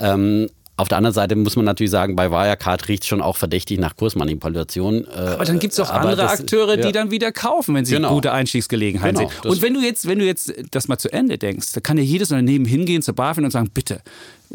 [0.00, 0.48] Ähm,
[0.78, 3.78] auf der anderen Seite muss man natürlich sagen, bei Wirecard riecht es schon auch verdächtig
[3.78, 5.04] nach Kursmanipulation.
[5.06, 6.84] Äh, Aber dann gibt es auch aber andere das- Akteure, ja.
[6.86, 8.12] die dann wieder kaufen, wenn sie Genau.
[8.12, 9.50] gute Einstiegsgelegenheiten Genau, sehen.
[9.52, 12.02] Und wenn du jetzt, wenn du jetzt das mal zu Ende denkst, da kann ja
[12.04, 14.00] jedes Unternehmen hingehen zur BaFin und sagen, bitte,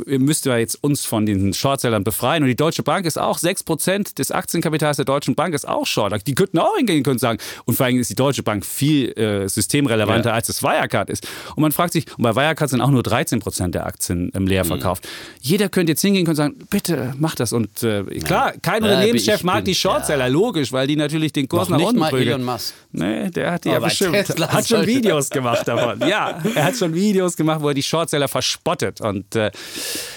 [0.06, 2.44] müsst ja jetzt uns von den Shortsellern befreien.
[2.44, 6.26] Und die Deutsche Bank ist auch 6% des Aktienkapitals der Deutschen Bank ist auch Short.
[6.28, 9.48] Die könnten auch hingehen und sagen, und vor allem ist die Deutsche Bank viel äh,
[9.48, 10.36] systemrelevanter Ja.
[10.36, 11.28] als das Wirecard ist.
[11.56, 14.66] Und man fragt sich, und bei Wirecard sind auch nur 13% der Aktien im Leer
[14.66, 15.08] verkauft.
[15.42, 17.54] Jeder könnte jetzt hingehen und sagen, bitte mach das.
[17.54, 21.48] Und äh, klar, kein Unternehmenschef ich mag bin- die Shortseller, logisch, weil die natürlich den
[21.48, 22.14] Kurs Noch nach unten mal.
[22.16, 22.74] Elon Musk.
[22.92, 24.16] Nee, der hat die Aber ja bestimmt.
[24.26, 26.00] Tesla Hat schon Videos gemacht davon.
[26.08, 29.02] Ja, er hat schon Videos gemacht, wo er die Shortseller verspottet.
[29.02, 29.52] Und äh,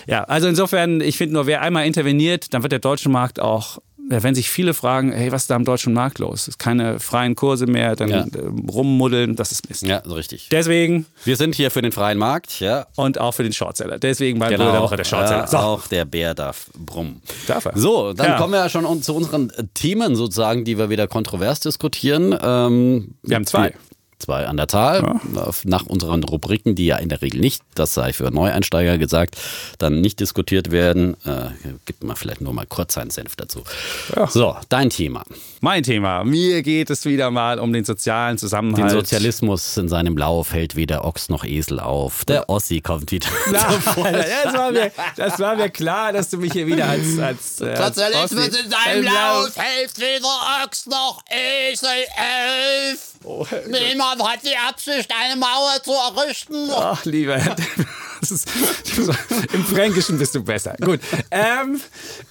[0.06, 3.78] ja, also insofern, ich finde nur, wer einmal interveniert, dann wird der deutsche Markt auch.
[4.10, 6.42] ja, Wenn sich viele fragen, hey, was ist da am deutschen Markt los?
[6.42, 8.20] Es ist keine freien Kurse mehr, dann Ja.
[8.20, 9.82] äh, rummuddeln, das ist Mist.
[9.86, 10.48] Ja, so richtig.
[10.50, 12.86] Deswegen Wir sind hier für den freien Markt, ja.
[12.96, 13.98] und auch für den Shortseller.
[13.98, 15.44] Deswegen mein Bruder der Woche der Shortseller.
[15.44, 17.22] Äh, So, Auch der Bär darf brummen.
[17.46, 17.72] Darf er.
[17.78, 18.36] So, dann Ja.
[18.38, 22.38] kommen wir ja schon zu unseren Themen sozusagen, die wir wieder kontrovers diskutieren.
[22.42, 23.72] Ähm, Wir haben zwei.
[24.18, 25.20] Zwei an der Zahl.
[25.36, 29.36] Auf- Nach unseren Rubriken, die ja in der Regel nicht, das sei für Neueinsteiger gesagt,
[29.78, 31.14] dann nicht diskutiert werden.
[31.24, 31.48] Äh,
[31.84, 33.62] gibt man vielleicht nur mal kurz seinen Senf dazu.
[34.16, 34.26] Ja.
[34.28, 35.24] So, dein Thema.
[35.60, 36.24] mein Thema.
[36.24, 38.90] Mir geht es wieder mal um den sozialen Den Zusammenhalt.
[38.90, 42.24] Sozialismus in seinem Lauf hält weder Ochs noch Esel auf.
[42.24, 43.28] Der Ossi kommt wieder.
[43.50, 43.68] Na,
[44.44, 47.18] das, war mir, das war mir klar, dass du mich hier wieder als.
[47.18, 48.36] als äh, als Ossi-
[48.94, 51.88] im Lauf- hält weder Ochs noch Esel
[53.24, 53.66] elf.
[53.66, 56.70] Niemand hat die Absicht, eine Mauer zu errichten.
[56.72, 57.38] Ach, lieber.
[58.20, 58.48] Das ist,
[59.52, 60.74] Im Fränkischen bist du besser.
[60.80, 61.00] Gut.
[61.30, 61.78] Ähm,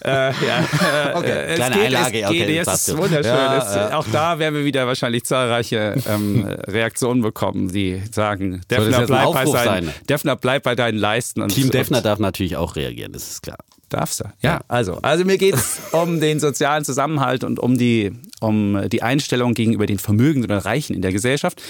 [0.03, 3.25] äh, ja, äh, Okay, äh, es kleine geht, Einlage, Es okay, geht, hast ist wunderschön.
[3.25, 3.97] Ja, es, ja.
[3.97, 9.45] Auch da werden wir wieder wahrscheinlich zahlreiche ähm, Reaktionen bekommen, die sagen, Defner, bleib bei,
[9.45, 9.93] seinen, sein?
[10.09, 11.43] Defner bleib bei deinen Leisten.
[11.43, 13.59] Und, Team und, Defner darf natürlich auch reagieren, das ist klar.
[13.93, 14.23] Darfst du?
[14.41, 19.03] Ja, also, also mir geht es um den sozialen Zusammenhalt und um die, um die
[19.03, 21.61] Einstellung gegenüber den Vermögenden oder Reichen in der Gesellschaft.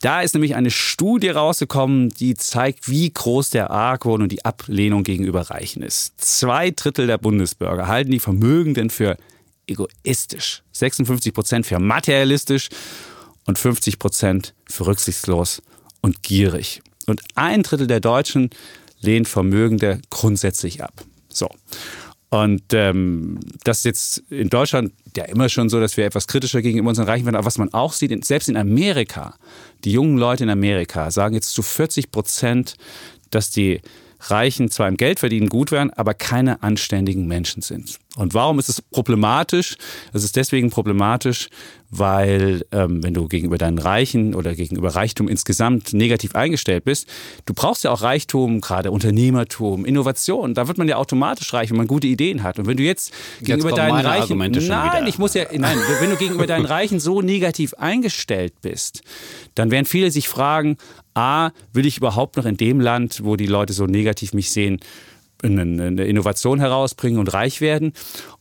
[0.00, 5.04] Da ist nämlich eine Studie rausgekommen, die zeigt, wie groß der Argwohn und die Ablehnung
[5.04, 6.14] gegenüber Reichen ist.
[6.16, 9.16] Zwei Drittel der Bundesbürger halten die Vermögenden für
[9.68, 12.70] egoistisch, 56 Prozent für materialistisch
[13.46, 15.62] und 50 Prozent für rücksichtslos
[16.00, 16.82] und gierig.
[17.06, 18.50] Und ein Drittel der Deutschen
[19.00, 21.04] lehnt Vermögende grundsätzlich ab.
[21.28, 21.48] So.
[22.30, 26.60] Und ähm, das ist jetzt in Deutschland ja immer schon so, dass wir etwas kritischer
[26.60, 27.36] gegenüber unseren Reichen werden.
[27.36, 29.34] Aber was man auch sieht, selbst in Amerika,
[29.84, 32.74] die jungen Leute in Amerika sagen jetzt zu 40 Prozent,
[33.30, 33.80] dass die
[34.20, 37.98] Reichen zwar im Geld verdienen gut wären, aber keine anständigen Menschen sind.
[38.18, 39.76] Und warum ist es problematisch?
[40.12, 41.48] Es ist deswegen problematisch,
[41.88, 47.06] weil ähm, wenn du gegenüber deinen Reichen oder gegenüber Reichtum insgesamt negativ eingestellt bist,
[47.46, 50.54] du brauchst ja auch Reichtum, gerade Unternehmertum, Innovation.
[50.54, 52.58] Da wird man ja automatisch reich, wenn man gute Ideen hat.
[52.58, 55.06] Und wenn du jetzt, gegenüber kommen deinen Reichen, nein, wieder.
[55.06, 59.02] ich muss ja, nein, wenn du gegenüber deinen Reichen so negativ eingestellt bist,
[59.54, 60.76] dann werden viele sich fragen,
[61.14, 64.80] a, will ich überhaupt noch in dem Land, wo die Leute so negativ mich sehen,
[65.42, 67.92] eine, eine Innovation herausbringen und reich werden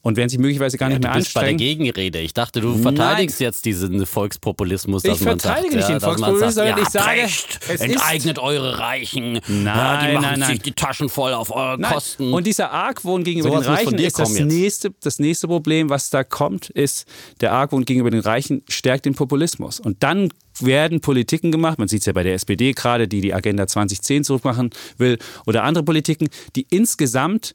[0.01, 1.77] und werden sich möglicherweise gar nicht ja, mehr du bist bei der anstrengen.
[1.77, 2.19] Gegenrede.
[2.19, 6.01] Ich dachte, du verteidigst jetzt diesen Volkspopulismus, dass Ich man verteidige sagt, nicht ja, den
[6.01, 10.49] Volkspopulismus, sondern ihr ich sage, recht, enteignet eure Reichen, ja, die Nein, machen nein, nein.
[10.49, 11.91] sich die Taschen voll auf eure Nein.
[11.91, 12.33] Kosten.
[12.33, 14.47] Und dieser Argwohn gegenüber Sowas den Reichen ist das jetzt.
[14.47, 17.05] nächste, das nächste Problem, was da kommt, ist,
[17.41, 19.79] der Argwohn gegenüber den Reichen stärkt den Populismus.
[19.79, 20.29] Und dann
[20.65, 24.23] werden Politiken gemacht, man sieht es ja bei der SPD gerade, die die Agenda 2010
[24.23, 27.53] zurückmachen will, oder andere Politiken, die insgesamt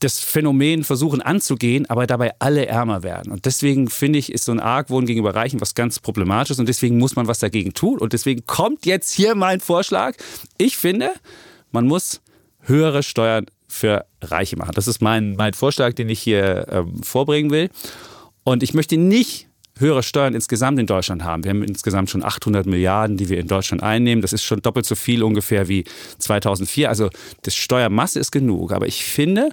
[0.00, 3.32] das Phänomen versuchen anzugehen, aber dabei alle ärmer werden.
[3.32, 6.98] Und deswegen finde ich, ist so ein Argwohn gegenüber Reichen was ganz Problematisches und deswegen
[6.98, 7.98] muss man was dagegen tun.
[7.98, 10.14] Und deswegen kommt jetzt hier mein Vorschlag.
[10.58, 11.10] Ich finde,
[11.70, 12.20] man muss
[12.60, 14.72] höhere Steuern für Reiche machen.
[14.74, 17.70] Das ist mein, mein Vorschlag, den ich hier ähm, vorbringen will.
[18.44, 21.44] Und ich möchte nicht höhere Steuern insgesamt in Deutschland haben.
[21.44, 24.22] Wir haben insgesamt schon 800 Milliarden, die wir in Deutschland einnehmen.
[24.22, 25.84] Das ist schon doppelt so viel ungefähr wie
[26.18, 26.88] 2004.
[26.88, 27.10] Also
[27.42, 28.72] das Steuermasse ist genug.
[28.72, 29.50] Aber ich finde,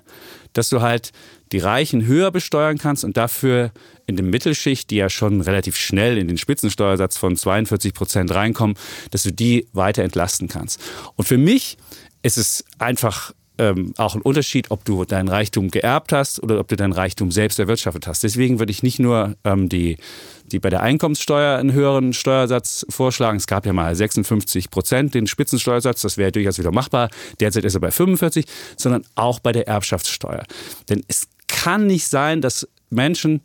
[0.53, 1.11] dass du halt
[1.51, 3.71] die Reichen höher besteuern kannst und dafür
[4.05, 8.77] in der Mittelschicht, die ja schon relativ schnell in den Spitzensteuersatz von 42 Prozent reinkommen,
[9.11, 10.79] dass du die weiter entlasten kannst.
[11.15, 11.77] Und für mich
[12.23, 16.67] ist es einfach ähm, auch ein Unterschied, ob du deinen Reichtum geerbt hast oder ob
[16.67, 18.23] du deinen Reichtum selbst erwirtschaftet hast.
[18.23, 19.97] Deswegen würde ich nicht nur ähm, die,
[20.45, 23.37] die bei der Einkommenssteuer einen höheren Steuersatz vorschlagen.
[23.37, 27.09] Es gab ja mal 56 Prozent den Spitzensteuersatz, das wäre durchaus wieder machbar.
[27.39, 28.45] Derzeit ist er bei 45,
[28.77, 30.43] sondern auch bei der Erbschaftssteuer.
[30.89, 33.41] Denn es kann nicht sein, dass Menschen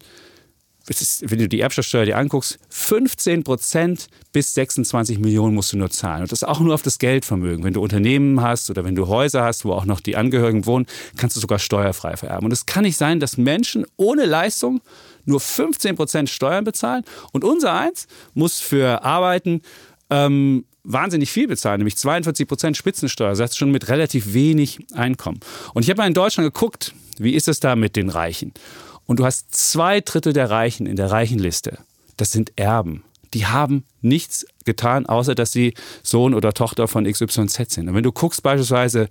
[0.89, 5.91] ist, wenn du die Erbschaftssteuer dir anguckst, 15 Prozent bis 26 Millionen musst du nur
[5.91, 6.23] zahlen.
[6.23, 7.65] Und das auch nur auf das Geldvermögen.
[7.65, 10.87] Wenn du Unternehmen hast oder wenn du Häuser hast, wo auch noch die Angehörigen wohnen,
[11.17, 12.47] kannst du sogar steuerfrei vererben.
[12.47, 14.81] Und es kann nicht sein, dass Menschen ohne Leistung
[15.25, 19.63] nur 15 Prozent Steuern bezahlen und unser eins muss für Arbeiten
[20.09, 25.41] ähm, wahnsinnig viel bezahlen, nämlich 42 Prozent Spitzensteuersatz, schon mit relativ wenig Einkommen.
[25.75, 28.53] Und ich habe mal in Deutschland geguckt, wie ist es da mit den Reichen?
[29.07, 31.79] Und du hast zwei Drittel der Reichen in der Reichenliste.
[32.17, 33.05] Das sind Erben.
[33.35, 37.89] Die haben nichts getan, außer dass sie Sohn oder Tochter von XYZ sind.
[37.89, 39.09] Und wenn du guckst beispielsweise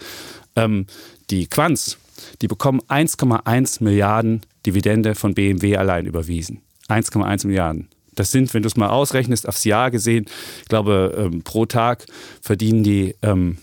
[0.56, 0.88] ähm,
[1.30, 1.98] die Quanz,
[2.42, 6.62] die bekommen 1,1 Milliarden Dividende von BMW allein überwiesen.
[6.88, 7.90] 1,1 Milliarden.
[8.16, 10.26] Das sind, wenn du es mal ausrechnest, aufs Jahr gesehen,
[10.62, 12.06] ich glaube, ähm, pro Tag
[12.42, 13.58] verdienen die ähm,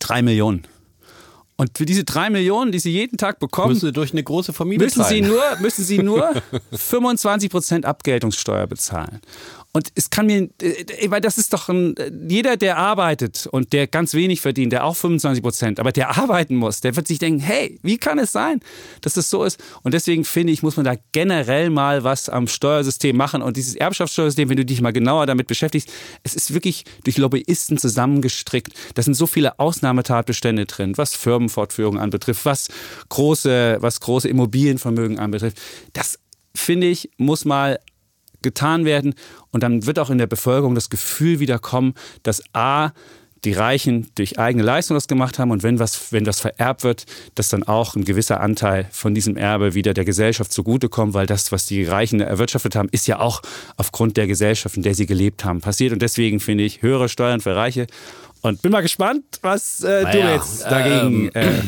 [0.00, 0.66] drei Millionen.
[1.58, 4.52] Und für diese drei Millionen, die sie jeden Tag bekommen, Müssen sie durch eine große
[4.52, 6.30] Familie müssen sie, nur, müssen sie nur
[6.72, 9.20] 25 Prozent Abgeltungssteuer bezahlen.
[9.76, 11.94] Und es kann mir, äh, weil das ist doch ein,
[12.30, 16.56] jeder, der arbeitet und der ganz wenig verdient, der auch 25 Prozent, aber der arbeiten
[16.56, 18.60] muss, der wird sich denken, hey, wie kann es sein,
[19.02, 19.62] dass das so ist?
[19.82, 23.42] Und deswegen finde ich, muss man da generell mal was am Steuersystem machen.
[23.42, 27.76] Und dieses Erbschaftssteuersystem, wenn du dich mal genauer damit beschäftigst, es ist wirklich durch Lobbyisten
[27.76, 28.72] zusammengestrickt.
[28.94, 32.68] Da sind so viele Ausnahmetatbestände drin, was Firmenfortführung anbetrifft, was
[33.10, 35.60] große, was große Immobilienvermögen anbetrifft.
[35.92, 36.18] Das
[36.54, 37.78] finde ich, muss mal
[38.46, 39.14] getan werden.
[39.50, 42.92] Und dann wird auch in der Bevölkerung das Gefühl wieder kommen, dass A,
[43.44, 47.04] die Reichen durch eigene Leistung das gemacht haben und wenn was, wenn das vererbt wird,
[47.34, 51.52] dass dann auch ein gewisser Anteil von diesem Erbe wieder der Gesellschaft zugutekommt, weil das,
[51.52, 53.42] was die Reichen erwirtschaftet haben, ist ja auch
[53.76, 55.92] aufgrund der Gesellschaft, in der sie gelebt haben, passiert.
[55.92, 57.86] Und deswegen finde ich höhere Steuern für Reiche.
[58.42, 61.62] Und bin mal gespannt, was äh, du Naja, jetzt dagegen äh,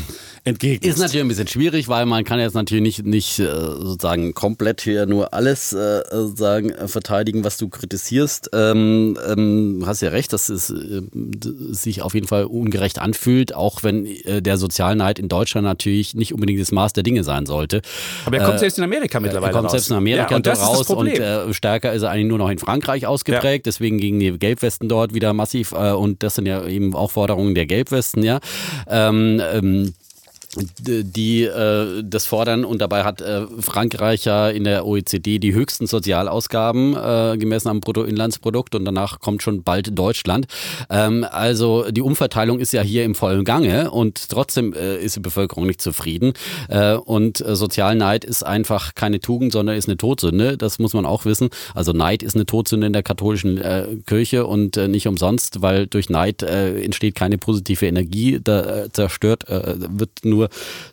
[0.49, 0.85] entgegnest.
[0.85, 4.81] Ist natürlich ein bisschen schwierig, weil man kann jetzt natürlich nicht, nicht äh, sozusagen komplett
[4.81, 6.03] hier nur alles äh,
[6.35, 8.51] sagen, äh, verteidigen, was du kritisierst.
[8.53, 11.03] Ähm, ähm, hast ja recht, dass es äh,
[11.71, 16.35] sich auf jeden Fall ungerecht anfühlt, auch wenn äh, der Sozialneid in Deutschland natürlich nicht
[16.35, 17.83] unbedingt das Maß der Dinge sein sollte.
[18.25, 19.73] Aber er kommt selbst in Amerika Er mittlerweile kommt raus.
[19.73, 22.27] selbst in Amerika ja, und das raus ist das und äh, stärker ist er eigentlich
[22.27, 23.67] nur noch in Frankreich ausgeprägt.
[23.67, 27.55] Deswegen gingen die Gelbwesten dort wieder massiv äh, und das sind ja eben auch Forderungen
[27.55, 28.41] der Gelbwesten, ja.
[28.89, 29.95] Ähm, ähm,
[30.57, 35.87] die äh, das fordern und dabei hat äh, Frankreich ja in der OECD die höchsten
[35.87, 40.47] Sozialausgaben äh, gemessen am Bruttoinlandsprodukt und danach kommt schon bald Deutschland.
[40.89, 45.21] Ähm, also die Umverteilung ist ja hier im vollen Gange und trotzdem äh, ist die
[45.21, 46.33] Bevölkerung nicht zufrieden
[46.69, 50.57] äh, und äh, Sozialneid ist einfach keine Tugend, sondern ist eine Todsünde.
[50.57, 51.51] Das muss man auch wissen.
[51.75, 53.61] Also Neid ist eine Todsünde in der katholischen
[54.07, 60.38] Kirche und nicht umsonst, weil durch Neid entsteht keine positive Energie, da zerstört wird nur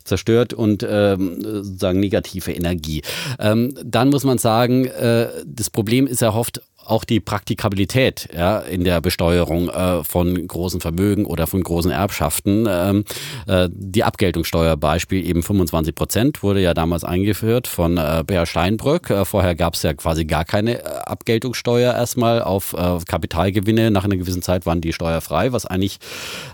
[0.04, 3.02] zerstört und ähm, sozusagen negative Energie.
[3.38, 8.58] Ähm, dann muss man sagen, äh, das Problem ist ja oft auch die Praktikabilität ja,
[8.60, 12.66] in der Besteuerung äh, von großen Vermögen oder von großen Erbschaften.
[12.68, 13.04] Ähm,
[13.46, 19.10] äh, die Abgeltungssteuer Beispiel eben 25 Prozent wurde ja damals eingeführt von äh, Bär Steinbrück.
[19.10, 23.90] Äh, vorher gab es ja quasi gar keine äh, Abgeltungssteuer erstmal auf äh, Kapitalgewinne.
[23.90, 25.98] Nach einer gewissen Zeit waren die steuerfrei, was eigentlich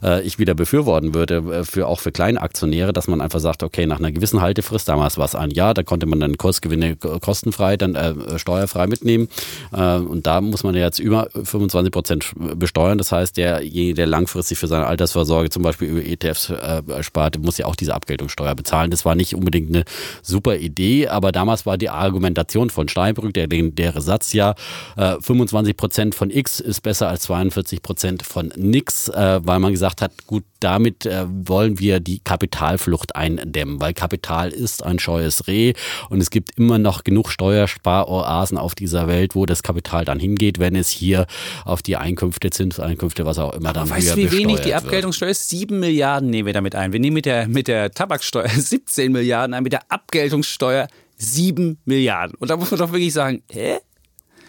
[0.03, 3.99] äh, ich wieder befürworten würde, für auch für Kleinaktionäre, dass man einfach sagt, okay, nach
[3.99, 7.97] einer gewissen Haltefrist, damals war es ein Jahr, da konnte man dann Kursgewinne kostenfrei, dann
[8.37, 9.29] steuerfrei mitnehmen.
[9.73, 12.99] Äh, da muss man ja jetzt über 25 Prozent besteuern.
[12.99, 17.59] Das heißt, derjenige, der langfristig für seine Altersvorsorge zum Beispiel über ETFs äh, spart, muss
[17.59, 18.91] ja auch diese Abgeltungssteuer bezahlen.
[18.91, 19.85] Das war nicht unbedingt eine
[20.23, 24.55] super Idee, aber damals war die Argumentation von Steinbrück, der legendäre Satz ja,
[24.97, 29.73] äh, 25 Prozent von X ist besser als 42 Prozent von nix, äh, weil man
[29.73, 35.47] gesagt hat, gut, damit äh, wollen wir die Kapitalflucht eindämmen, weil Kapital ist ein scheues
[35.47, 35.75] Reh
[36.09, 40.59] und es gibt immer noch genug Steuersparoasen auf dieser Welt, wo das Kapital dann hingeht,
[40.59, 41.27] wenn es hier
[41.65, 45.31] auf die Einkünfte, Zinseinkünfte, was auch immer dann Aber Weißt du, wie wenig die Abgeltungssteuer
[45.31, 45.49] ist?
[45.49, 46.93] Sieben Milliarden nehmen wir damit ein.
[46.93, 52.37] Wir nehmen mit der, mit der Tabaksteuer 17 Milliarden ein, mit der Abgeltungssteuer 7 Milliarden.
[52.39, 53.79] Und da muss man doch wirklich sagen, hä?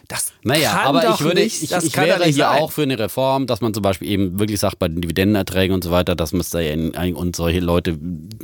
[0.10, 2.62] Das naja, aber ich würde, nicht, ich, ich wäre hier sein.
[2.62, 5.84] auch für eine Reform, dass man zum Beispiel eben wirklich sagt, bei den Dividendenerträgen und
[5.84, 7.98] so weiter, dass man es da in, und solche Leute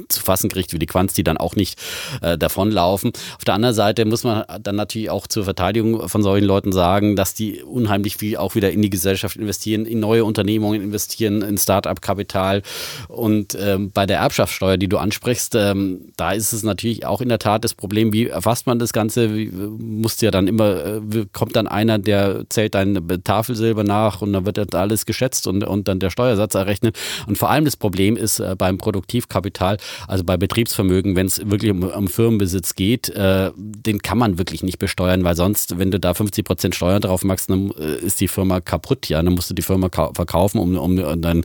[0.07, 1.77] zu fassen kriegt wie die Quants, die dann auch nicht
[2.21, 3.11] äh, davonlaufen.
[3.35, 7.17] Auf der anderen Seite muss man dann natürlich auch zur Verteidigung von solchen Leuten sagen,
[7.17, 11.57] dass die unheimlich viel auch wieder in die Gesellschaft investieren, in neue Unternehmungen investieren, in
[11.57, 12.61] Start-up-Kapital.
[13.09, 17.27] Und ähm, bei der Erbschaftssteuer, die du ansprichst, ähm, da ist es natürlich auch in
[17.27, 19.35] der Tat das Problem, wie erfasst man das Ganze?
[19.35, 24.21] Wie, musst ja dann immer, äh, kommt kommt dann einer, der zählt dein Tafelsilber nach
[24.21, 26.95] und dann wird das alles geschätzt und, und dann der Steuersatz errechnet.
[27.25, 31.71] Und vor allem das Problem ist äh, beim Produktivkapital, also bei Betriebsvermögen, wenn es wirklich
[31.71, 35.99] um, um, Firmenbesitz geht, äh, den kann man wirklich nicht besteuern, weil sonst, wenn du
[35.99, 39.09] da 50 Prozent Steuern drauf machst, dann äh, ist die Firma kaputt.
[39.09, 41.43] Ja, dann musst du die Firma verkaufen, um, um, um dann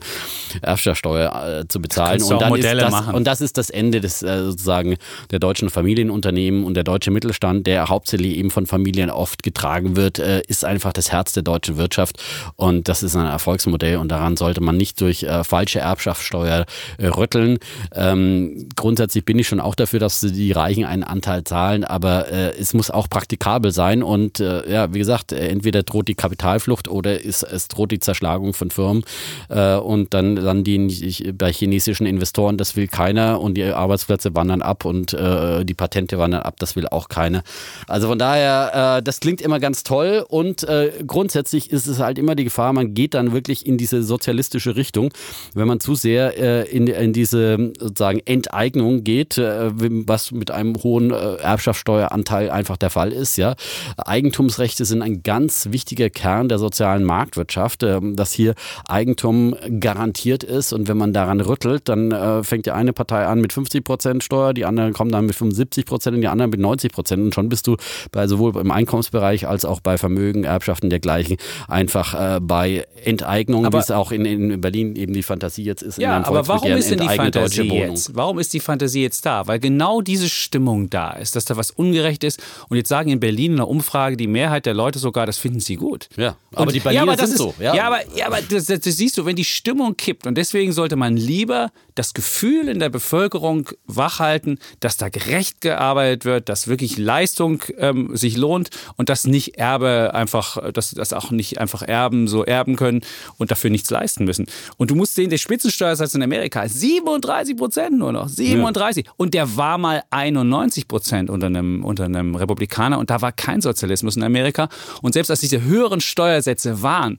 [0.61, 2.21] Erbschaftssteuer äh, zu bezahlen.
[2.21, 3.15] Und dann Modelle ist das, machen.
[3.15, 4.97] und das ist das Ende des äh, sozusagen
[5.31, 10.19] der deutschen Familienunternehmen und der deutsche Mittelstand, der hauptsächlich eben von Familien oft getragen wird,
[10.19, 12.21] äh, ist einfach das Herz der deutschen Wirtschaft.
[12.55, 13.97] Und das ist ein Erfolgsmodell.
[13.97, 16.65] Und daran sollte man nicht durch äh, falsche Erbschaftssteuer
[16.97, 17.59] äh, rütteln.
[17.93, 22.73] Ähm, grundsätzlich bin ich schon auch dafür, dass die Reichen einen Anteil zahlen, aber es
[22.73, 24.03] muss auch praktikabel sein.
[24.03, 28.71] Und ja, wie gesagt, entweder droht die Kapitalflucht oder ist, es droht die Zerschlagung von
[28.71, 29.03] Firmen.
[29.49, 33.39] Und dann, dann die bei chinesischen Investoren, das will keiner.
[33.41, 34.85] Und die Arbeitsplätze wandern ab.
[34.85, 37.43] Und die Patente wandern ab, das will auch keiner.
[37.87, 42.35] Also von daher, das klingt immer ganz toll und äh, grundsätzlich ist es halt immer
[42.35, 45.13] die Gefahr, man geht dann wirklich in diese sozialistische Richtung,
[45.53, 49.71] wenn man zu sehr äh, in, in diese sozusagen Enteignung geht, äh,
[50.07, 53.37] was mit einem hohen äh, Erbschaftssteueranteil einfach der Fall ist.
[53.37, 53.55] Ja,
[53.97, 58.55] Eigentumsrechte sind ein ganz wichtiger Kern der sozialen Marktwirtschaft, ähm, dass hier
[58.87, 63.39] Eigentum garantiert ist und wenn man daran rüttelt, dann äh, fängt die eine Partei an
[63.39, 66.59] mit 50 Prozent Steuer, die anderen kommen dann mit 75 Prozent und die anderen mit
[66.59, 67.77] 90 Prozent und schon bist du
[68.11, 73.71] bei sowohl im Einkommensbereich als auch auch bei Vermögen, Erbschaften dergleichen einfach äh, bei Enteignung,
[73.71, 75.97] wie es auch in, in Berlin eben die Fantasie jetzt ist.
[75.97, 78.15] Ja, aber warum ist denn die Fantasie jetzt?
[78.15, 79.47] Warum ist die Fantasie jetzt da?
[79.47, 82.41] Weil genau diese Stimmung da ist, dass da was ungerecht ist.
[82.69, 85.59] Und jetzt sagen in Berlin in einer Umfrage die Mehrheit der Leute sogar, das finden
[85.59, 86.07] sie gut.
[86.15, 87.53] Ja, aber und, die Berliner ja, aber sind ist, so.
[87.59, 90.37] Ja, ja aber, ja, aber das, das, das siehst du, wenn die Stimmung kippt und
[90.37, 96.49] deswegen sollte man lieber das Gefühl in der Bevölkerung wachhalten, dass da gerecht gearbeitet wird,
[96.49, 101.59] dass wirklich Leistung ähm, sich lohnt und dass nicht Erbe einfach, dass das auch nicht
[101.59, 103.01] einfach Erben so erben können
[103.39, 104.45] und dafür nichts leisten müssen.
[104.77, 108.29] Und du musst sehen, der Spitzensteuersatz in Amerika ist 37 Prozent nur noch.
[108.29, 109.05] 37.
[109.05, 109.11] Ja.
[109.17, 113.61] Und der war mal 91 Prozent unter einem, unter einem Republikaner und da war kein
[113.61, 114.69] Sozialismus in Amerika.
[115.01, 117.17] Und selbst als diese höheren Steuersätze waren,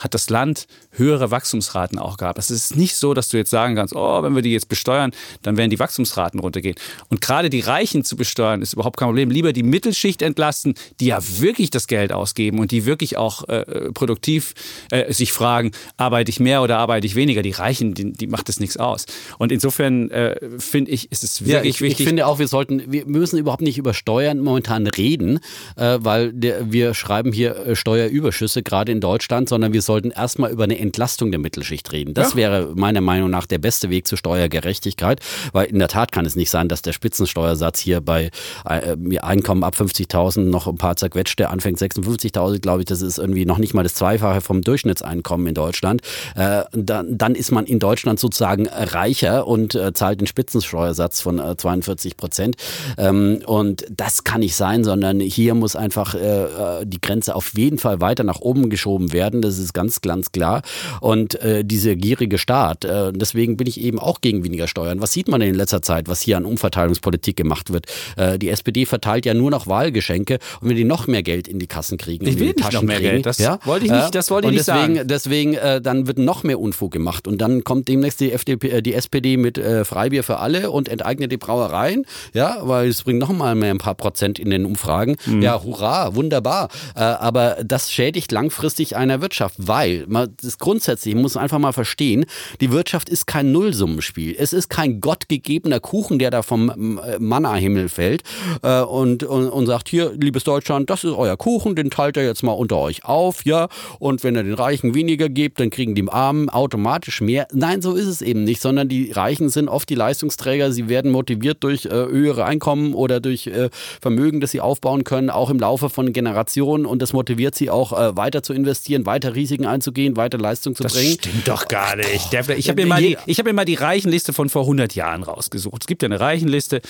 [0.00, 2.38] hat das Land höhere Wachstumsraten auch gehabt.
[2.38, 5.12] Es ist nicht so, dass du jetzt sagen kannst, oh, wenn wir die jetzt besteuern,
[5.42, 6.76] dann werden die Wachstumsraten runtergehen.
[7.08, 9.30] Und gerade die Reichen zu besteuern, ist überhaupt kein Problem.
[9.30, 13.92] Lieber die Mittelschicht entlasten, die ja wirklich das Geld ausgeben und die wirklich auch äh,
[13.92, 14.54] produktiv
[14.90, 17.42] äh, sich fragen, arbeite ich mehr oder arbeite ich weniger.
[17.42, 19.06] Die Reichen, die, die macht das nichts aus.
[19.38, 22.00] Und insofern äh, finde ich, ist es wirklich ja, ich, wichtig.
[22.00, 25.40] Ich finde auch, wir sollten, wir müssen überhaupt nicht über Steuern momentan reden,
[25.76, 30.52] äh, weil der, wir schreiben hier äh, Steuerüberschüsse gerade in Deutschland, sondern wir sollten erstmal
[30.52, 32.14] über eine Entlastung der Mittelschicht reden.
[32.14, 32.36] Das Ja.
[32.36, 35.20] wäre meiner Meinung nach der beste Weg zur Steuergerechtigkeit,
[35.52, 38.30] weil in der Tat kann es nicht sein, dass der Spitzensteuersatz hier bei
[38.68, 43.44] äh, Einkommen ab 50.000 noch ein paar zerquetschte anfängt 56.000, glaube ich, das ist irgendwie
[43.46, 46.02] noch nicht mal das Zweifache vom Durchschnittseinkommen in Deutschland.
[46.36, 51.38] Äh, dann, dann ist man in Deutschland sozusagen reicher und äh, zahlt den Spitzensteuersatz von
[51.38, 52.56] äh, 42 Prozent.
[52.96, 57.52] Ähm, und das kann nicht sein, sondern hier muss einfach äh, äh, die Grenze auf
[57.56, 59.40] jeden Fall weiter nach oben geschoben werden.
[59.42, 60.62] Das ist ganz, ganz klar.
[61.00, 65.00] Und äh, diese gierige Staat, äh, deswegen bin ich eben auch gegen weniger Steuern.
[65.00, 67.86] Was sieht man denn in letzter Zeit, was hier an Umverteilungspolitik gemacht wird?
[68.16, 71.60] Äh, die SPD verteilt ja nur noch Wahlgeschenke und wenn die noch mehr Geld in
[71.60, 73.26] die Kassen kriegen, Ich in will die Taschen noch mehr kriegen, Geld.
[73.26, 75.08] Das wollte ich nicht- das wollte ich und nicht deswegen, sagen.
[75.08, 78.82] Deswegen, äh, dann wird noch mehr Unfug gemacht und dann kommt demnächst die, FDP, äh,
[78.82, 83.20] die SPD mit äh, Freibier für alle und enteignet die Brauereien, ja, weil es bringt
[83.20, 85.16] noch mal mehr ein paar Prozent in den Umfragen.
[85.26, 85.42] Mhm.
[85.42, 86.68] Ja, hurra, wunderbar.
[86.96, 92.24] Äh, aber das schädigt langfristig einer Wirtschaft, weil man das grundsätzlich muss einfach mal verstehen,
[92.60, 94.34] die Wirtschaft ist kein Nullsummenspiel.
[94.38, 98.22] Es ist kein gottgegebener Kuchen, der da vom äh, Manna-Himmel fällt
[98.62, 102.24] äh, und, und, und sagt, hier, liebes Deutschland, das ist euer Kuchen, den teilt ihr
[102.24, 105.94] jetzt mal unter euch auf, ja, und wenn ihr den Reichen weniger gebt, dann kriegen
[105.94, 107.46] die Armen automatisch mehr.
[107.52, 111.10] Nein, so ist es eben nicht, sondern die Reichen sind oft die Leistungsträger, sie werden
[111.10, 113.68] motiviert durch äh, höhere Einkommen oder durch äh,
[114.00, 117.92] Vermögen, das sie aufbauen können, auch im Laufe von Generationen und das motiviert sie auch
[117.92, 121.14] äh, weiter zu investieren, weiter Risiken einzugehen, weiter Leistung zu Das bringen.
[121.14, 122.32] stimmt doch gar nicht.
[122.32, 124.94] Der, ich habe mir, mal die- ich hab mir mal die Reichenliste von vor 100
[124.94, 125.82] Jahren rausgesucht.
[125.82, 126.80] Es gibt ja eine Reichenliste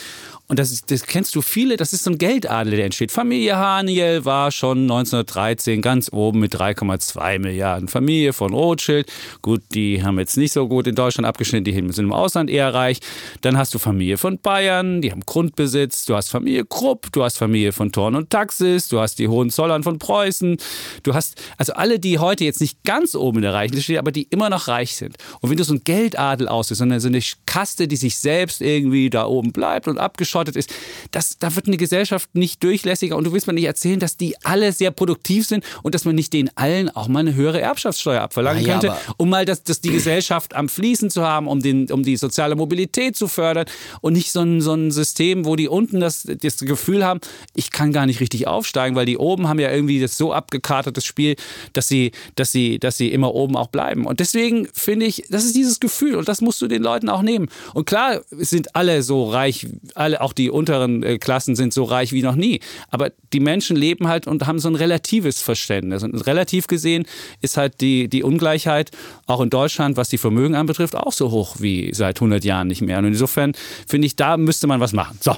[0.49, 3.13] und das, ist, das kennst du viele, das ist so ein Geldadel, der entsteht.
[3.13, 7.89] Familie Haniel war schon 1913 ganz oben mit 3,2 Milliarden.
[7.89, 9.11] Familie von Rothschild,
[9.43, 12.73] gut, die haben jetzt nicht so gut in Deutschland abgeschnitten, die sind im Ausland eher
[12.73, 12.99] reich.
[13.43, 17.39] Dann hast du Familie von Bayern, die haben Grundbesitz, du hast Familie Krupp, du hast
[17.39, 20.57] Familie von Thorn und Taxis, du hast die Hohenzollern von Preußen,
[21.03, 24.13] du hast also alle, die heute jetzt nicht ganz oben in der Reichenliste stehen, aber
[24.13, 25.17] die immer noch reich sind.
[25.41, 29.11] Und wenn du so ein Geldadel aussiehst, sondern so eine Kaste, die sich selbst irgendwie
[29.11, 30.73] da oben bleibt und abgeschottet ist,
[31.11, 34.35] das, da wird eine Gesellschaft nicht durchlässiger und du willst mir nicht erzählen, dass die
[34.45, 38.23] alle sehr produktiv sind und dass man nicht den allen auch mal eine höhere Erbschaftssteuer
[38.23, 41.91] abverlangen ja, könnte, um mal das, das die Gesellschaft am Fließen zu haben, um, den,
[41.91, 43.67] um die soziale Mobilität zu fördern
[44.01, 47.21] und nicht so ein, so ein System, wo die unten das, das Gefühl haben,
[47.55, 51.05] ich kann gar nicht richtig aufsteigen, weil die oben haben ja irgendwie das so abgekartetes
[51.05, 51.37] Spiel,
[51.73, 54.07] dass sie, dass sie, dass sie immer oben auch bleiben.
[54.07, 57.23] Und deswegen finde ich, das ist dieses Gefühl und das musst du den Leuten auch
[57.23, 57.49] nehmen.
[57.75, 62.13] Und klar sind alle so reich, alle, auch die unteren äh, Klassen sind so reich
[62.13, 62.61] wie noch nie.
[62.91, 66.03] Aber die Menschen leben halt und haben so ein relatives Verständnis.
[66.03, 67.07] Und relativ gesehen
[67.41, 68.91] ist halt die, die Ungleichheit
[69.27, 72.83] auch in Deutschland, was die Vermögen anbetrifft, auch so hoch wie seit 100 Jahren nicht
[72.83, 72.99] mehr.
[72.99, 73.53] Und insofern
[73.87, 75.19] finde ich, da müsste man was machen.
[75.21, 75.37] So.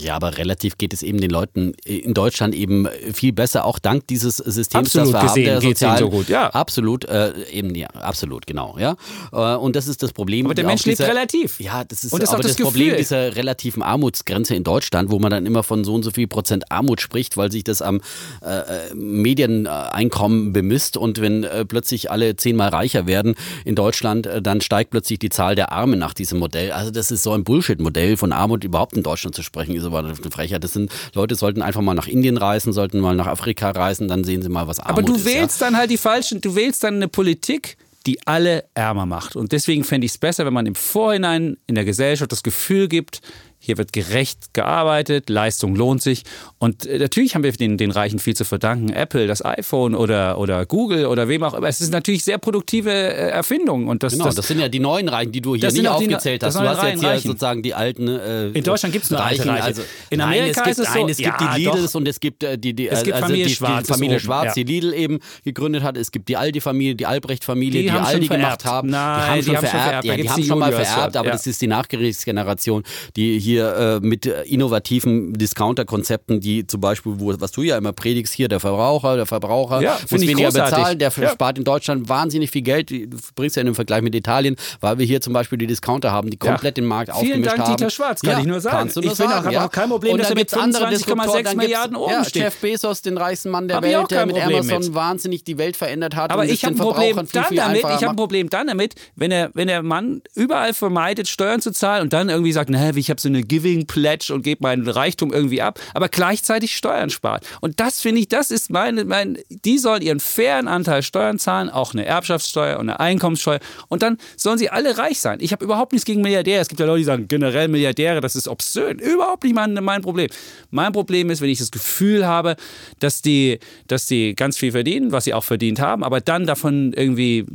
[0.00, 4.06] Ja, aber relativ geht es eben den Leuten in Deutschland eben viel besser, auch dank
[4.06, 6.50] dieses Systems, Absolut das wir haben, gesehen der geht's ihnen sozialen- so gut, ja.
[6.50, 8.96] Absolut, äh, eben, ja, absolut, genau, ja.
[9.32, 10.46] Äh, und das ist das Problem.
[10.46, 11.60] Aber der Mensch lebt dieser- relativ.
[11.60, 14.64] Ja, das ist Und das ist aber auch das das, Problem dieser relativen Armutsgrenze in
[14.64, 17.64] Deutschland, wo man dann immer von so und so viel Prozent Armut spricht, weil sich
[17.64, 18.00] das am
[18.42, 18.58] äh,
[18.90, 24.60] äh, Medieneinkommen bemisst und wenn äh, plötzlich alle zehnmal reicher werden in Deutschland, äh, dann
[24.60, 26.72] steigt plötzlich die Zahl der Armen nach diesem Modell.
[26.72, 29.98] Also das ist so ein Bullshit-Modell von Armut überhaupt in Deutschland zu sprechen, ist aber
[30.00, 30.62] eine Frechheit.
[30.64, 34.24] Das sind Leute sollten einfach mal nach Indien reisen, sollten mal nach Afrika reisen, dann
[34.24, 35.24] sehen sie mal, was Armut Aber du ist.
[35.24, 39.36] wählst dann halt die falschen, du wählst dann eine Politik, die alle ärmer macht.
[39.36, 42.88] Und deswegen fände ich es besser, wenn man im Vorhinein in der Gesellschaft das Gefühl
[42.88, 43.20] gibt,
[43.60, 46.22] hier wird gerecht gearbeitet, Leistung lohnt sich.
[46.58, 48.90] Und äh, natürlich haben wir den, den Reichen viel zu verdanken.
[48.92, 51.66] Apple, das iPhone oder, oder Google oder wem auch immer.
[51.68, 53.88] Es ist natürlich sehr produktive äh, Erfindungen.
[53.88, 55.88] Und das, Genau, das, das, sind ja die neuen Reichen, die du hier nicht die-
[55.88, 56.62] aufgezählt das hast.
[56.62, 57.28] sind Du die hast jetzt hier Reichen.
[57.28, 58.08] sozusagen die alten.
[58.08, 59.62] Äh, In Deutschland gibt's nur alte Reiche.
[59.64, 61.92] Also, In nein, Amerika es gibt, ist es so- nein, es gibt Ja, die Lidls
[61.92, 61.98] doch.
[62.00, 64.56] und es gibt äh, die, die, Es gibt also Familie die, Schwarz die Familie Schwarz,
[64.56, 64.64] ja.
[64.64, 65.96] die Lidl eben gegründet hat.
[65.96, 68.88] Es gibt die Aldi-Familie, die Albrecht-Familie, Die die, Aldi gemacht haben.
[68.90, 70.04] Nein, die haben schon die vererbt.
[70.04, 72.84] Ja, die haben die schon mal vererbt, aber das ist die Nachkriegsgeneration,
[73.16, 77.92] die hier äh, mit äh, innovativen Discounter-Konzepten, die zum Beispiel, wo, was du ja immer
[77.92, 80.76] predigst, hier der Verbraucher, der Verbraucher Ja, muss weniger großartig.
[80.76, 81.30] bezahlen, der Ja.
[81.30, 82.90] spart in Deutschland wahnsinnig viel Geld.
[82.90, 86.12] Du bringst ja in den Vergleich mit Italien, weil wir hier zum Beispiel die Discounter
[86.12, 87.76] haben, die komplett den Markt Vielen aufgemischt Dank, haben.
[87.76, 88.90] Dieter Schwarz, kann ich nur sagen.
[88.94, 89.66] Nur Ich finde auch, sagen, habe ja.
[89.66, 92.24] auch kein Problem, Und dass er mit gibt's andere 25,6 Disruptoren, dann Milliarden oben ja,
[92.24, 92.42] steht.
[92.42, 94.94] Jeff Bezos, den reichsten Mann der Hab Welt, der mit Problem Amazon mit.
[94.94, 96.30] wahnsinnig die Welt verändert hat.
[96.30, 98.16] Aber ich habe ein Problem viel, dann viel damit, ich einfacher habe ein macht.
[98.16, 102.28] Problem dann damit, wenn der, wenn der Mann überall vermeidet, Steuern zu zahlen und dann
[102.28, 105.62] irgendwie sagt, naja, ich habe so eine eine Giving Pledge und gebe meinen Reichtum irgendwie
[105.62, 107.46] ab, aber gleichzeitig Steuern spart.
[107.60, 111.70] Und das finde ich, das ist meine, mein, die sollen ihren fairen Anteil Steuern zahlen,
[111.70, 113.60] auch eine Erbschaftssteuer und eine Einkommenssteuer.
[113.88, 115.38] Und dann sollen sie alle reich sein.
[115.40, 116.60] Ich habe überhaupt nichts gegen Milliardäre.
[116.60, 118.98] Es gibt ja Leute, die sagen, generell Milliardäre, das ist obszön.
[118.98, 120.28] Überhaupt nicht mein, mein Problem.
[120.70, 122.56] Mein Problem ist, wenn ich das Gefühl habe,
[122.98, 126.92] dass die, dass die ganz viel verdienen, was sie auch verdient haben, aber dann davon
[126.92, 127.46] irgendwie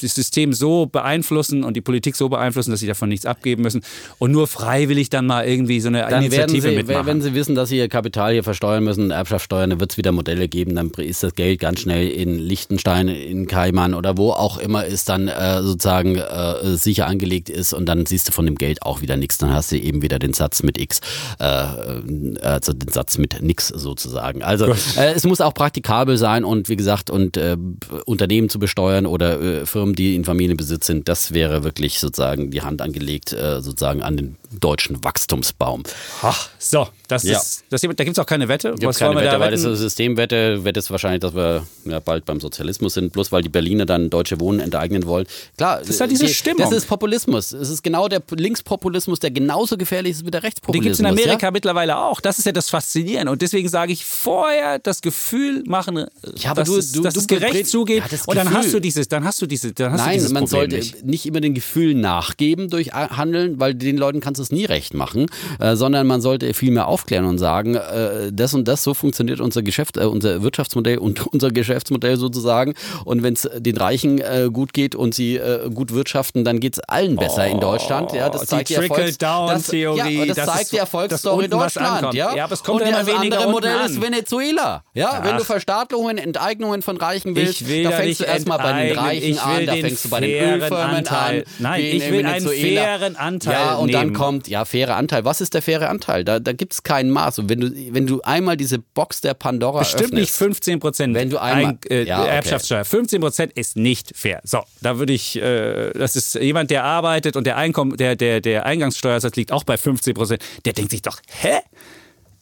[0.00, 3.82] das System so beeinflussen und die Politik so beeinflussen, dass sie davon nichts abgeben müssen
[4.18, 7.06] und nur freiwillig dann mal irgendwie so eine Dann werden Initiative sie, mitmachen.
[7.06, 10.12] wenn sie wissen, dass sie ihr Kapital hier versteuern müssen, Erbschaftssteuern, dann wird es wieder
[10.12, 14.58] Modelle geben, dann ist das Geld ganz schnell in Liechtenstein, in Kaiman oder wo auch
[14.58, 18.56] immer es dann äh, sozusagen äh, sicher angelegt ist und dann siehst du von dem
[18.56, 19.38] Geld auch wieder nichts.
[19.38, 21.00] Dann hast du eben wieder den Satz mit X,
[21.38, 24.42] äh, also den Satz mit nix sozusagen.
[24.42, 24.66] Also
[24.96, 27.56] äh, es muss auch praktikabel sein und wie gesagt, und äh,
[28.04, 32.62] Unternehmen zu besteuern oder äh, Firmen, die in Familienbesitz sind, das wäre wirklich sozusagen die
[32.62, 35.82] Hand angelegt, äh, sozusagen an den deutschen Wachstumsbaum.
[36.22, 37.38] Ach, so, das Ja.
[37.38, 38.74] ist, das, da gibt es auch keine Wette.
[38.78, 42.24] Gibt keine Wette, weil das ist eine Systemwette, Wette ist wahrscheinlich, dass wir ja, bald
[42.24, 45.26] beim Sozialismus sind, bloß weil die Berliner dann deutsche Wohnen enteignen wollen.
[45.56, 46.58] Klar, das ist halt diese Stimmung.
[46.62, 47.52] Das ist Populismus.
[47.52, 50.84] Es ist genau der Linkspopulismus, der genauso gefährlich ist wie der Die Rechtspopulismus.
[50.84, 51.50] gibt es in Amerika Ja?
[51.50, 52.20] mittlerweile auch.
[52.20, 53.32] Das ist ja das Faszinierende.
[53.32, 55.96] Und deswegen sage ich, vorher das Gefühl machen,
[56.36, 58.02] Ja, aber dass, du- es, du- dass du es gerecht zugeht.
[58.10, 60.32] Ja, und dann hast du dieses, dann hast du diese, dann hast du Nein, dieses
[60.32, 61.04] man Problem sollte nicht.
[61.04, 61.26] nicht.
[61.26, 64.94] immer den Gefühlen nachgeben durch A- Handeln, weil den Leuten kannst du es nie recht
[64.94, 65.26] machen,
[65.58, 69.40] äh, sondern man sollte viel mehr aufklären und sagen, äh, das und das, so funktioniert
[69.40, 72.74] unser Geschäft, äh, unser Wirtschaftsmodell und unser Geschäftsmodell sozusagen.
[73.04, 76.74] Und wenn es den Reichen äh, gut geht und sie äh, gut wirtschaften, dann geht
[76.74, 78.12] es allen besser in Deutschland.
[78.12, 81.48] Ja, das die zeigt die, Erfolgs Trickle-Down-Theorie, Das, ja, das, dass zeigt es die Erfolgsstory
[81.48, 82.14] Deutschland.
[82.14, 82.34] Ja?
[82.34, 83.90] Ja, aber es kommt und immer das weniger andere Modell an.
[83.90, 84.84] ist Venezuela.
[84.94, 85.38] Ja, wenn Ach.
[85.38, 88.98] du Verstaatlichungen, Enteignungen von Reichen willst, will da fängst du erstmal bei den.
[88.98, 91.40] Reichen an, da fängst du bei den Ölfirmen Anteil.
[91.40, 91.44] an.
[91.58, 94.14] Nein, ich will einen fairen Anteil Ja, und dann nehmen.
[94.32, 95.24] Kommt, ja, faire Anteil.
[95.24, 96.24] Was ist der faire Anteil?
[96.24, 97.38] Da, da gibt es kein Maß.
[97.38, 101.14] Und wenn du, wenn du einmal diese Box der Pandora Bestimmt öffnest, nicht 15 Prozent
[101.14, 102.30] Wenn du einmal- äh, Ja, okay.
[102.30, 102.84] Erbschaftssteuer.
[102.84, 104.40] 15 Prozent ist nicht fair.
[104.44, 108.40] So, da würde ich, äh, das ist jemand, der arbeitet und der Einkommen, der, der,
[108.40, 110.42] der Eingangssteuersatz liegt auch bei 15 Prozent.
[110.64, 111.58] Der denkt sich doch, hä?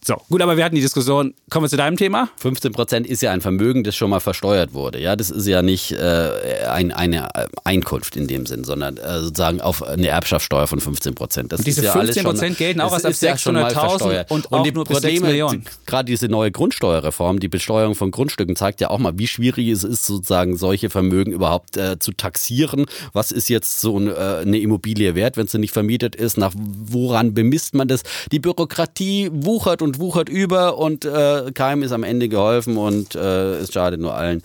[0.03, 1.35] So, gut, aber wir hatten die Diskussion.
[1.51, 2.31] Kommen wir zu deinem Thema?
[2.39, 4.99] 15 Prozent ist ja ein Vermögen, das schon mal versteuert wurde.
[4.99, 6.31] Ja, das ist ja nicht äh,
[6.71, 7.29] ein, eine
[7.65, 11.53] Einkunft in dem Sinn, sondern äh, sozusagen auf eine Erbschaftssteuer von 15 Prozent.
[11.53, 13.55] Das Und diese ist ja alles 15% schon, gelten auch erst ist ab ja schon
[13.57, 14.31] mal 600.000 versteuert.
[14.31, 15.61] und auch die nur bis sechs Probleme, Millionen.
[15.65, 19.69] die- Gerade diese neue Grundsteuerreform, die Besteuerung von Grundstücken zeigt ja auch mal, wie schwierig
[19.69, 22.87] es ist, sozusagen solche Vermögen überhaupt äh, zu taxieren.
[23.13, 26.39] Was ist jetzt so ein, äh, eine Immobilie wert, wenn sie nicht vermietet ist?
[26.39, 28.03] Nach woran bemisst man das?
[28.33, 33.55] Die Bürokratie wuchert und wuchert über und äh, keinem ist am Ende geholfen und äh,
[33.59, 34.43] es schadet nur allen.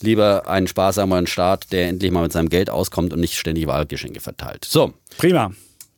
[0.00, 4.20] Lieber einen sparsameren Staat, der endlich mal mit seinem Geld auskommt und nicht ständig Wahlgeschenke
[4.20, 4.64] verteilt.
[4.64, 5.50] So, Prima.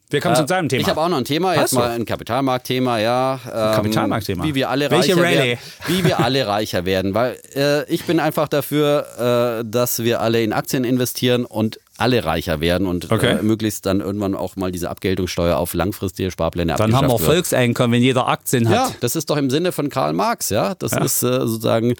[0.08, 0.80] Wir kommen zu deinem Thema.
[0.80, 1.76] ich habe auch noch ein Thema, jetzt Hast du?
[1.76, 3.34] mal ein Kapitalmarktthema, ja.
[3.44, 4.42] Ähm, Kapitalmarktthema?
[4.42, 5.36] Wie wir alle Welche reicher Rallye?
[5.38, 5.58] werden.
[5.86, 7.14] Wie wir alle reicher werden.
[7.14, 12.24] Weil äh, ich bin einfach dafür, äh, dass wir alle in Aktien investieren und alle
[12.24, 13.38] reicher werden und Okay.
[13.38, 17.30] äh, möglichst dann irgendwann auch mal diese Abgeltungssteuer auf langfristige Sparpläne Dann haben wir wird.
[17.30, 18.74] Volkseinkommen, wenn jeder Aktien hat.
[18.74, 20.74] Ja, das ist doch im Sinne von Karl Marx, ja.
[20.74, 21.94] Das ist äh, sozusagen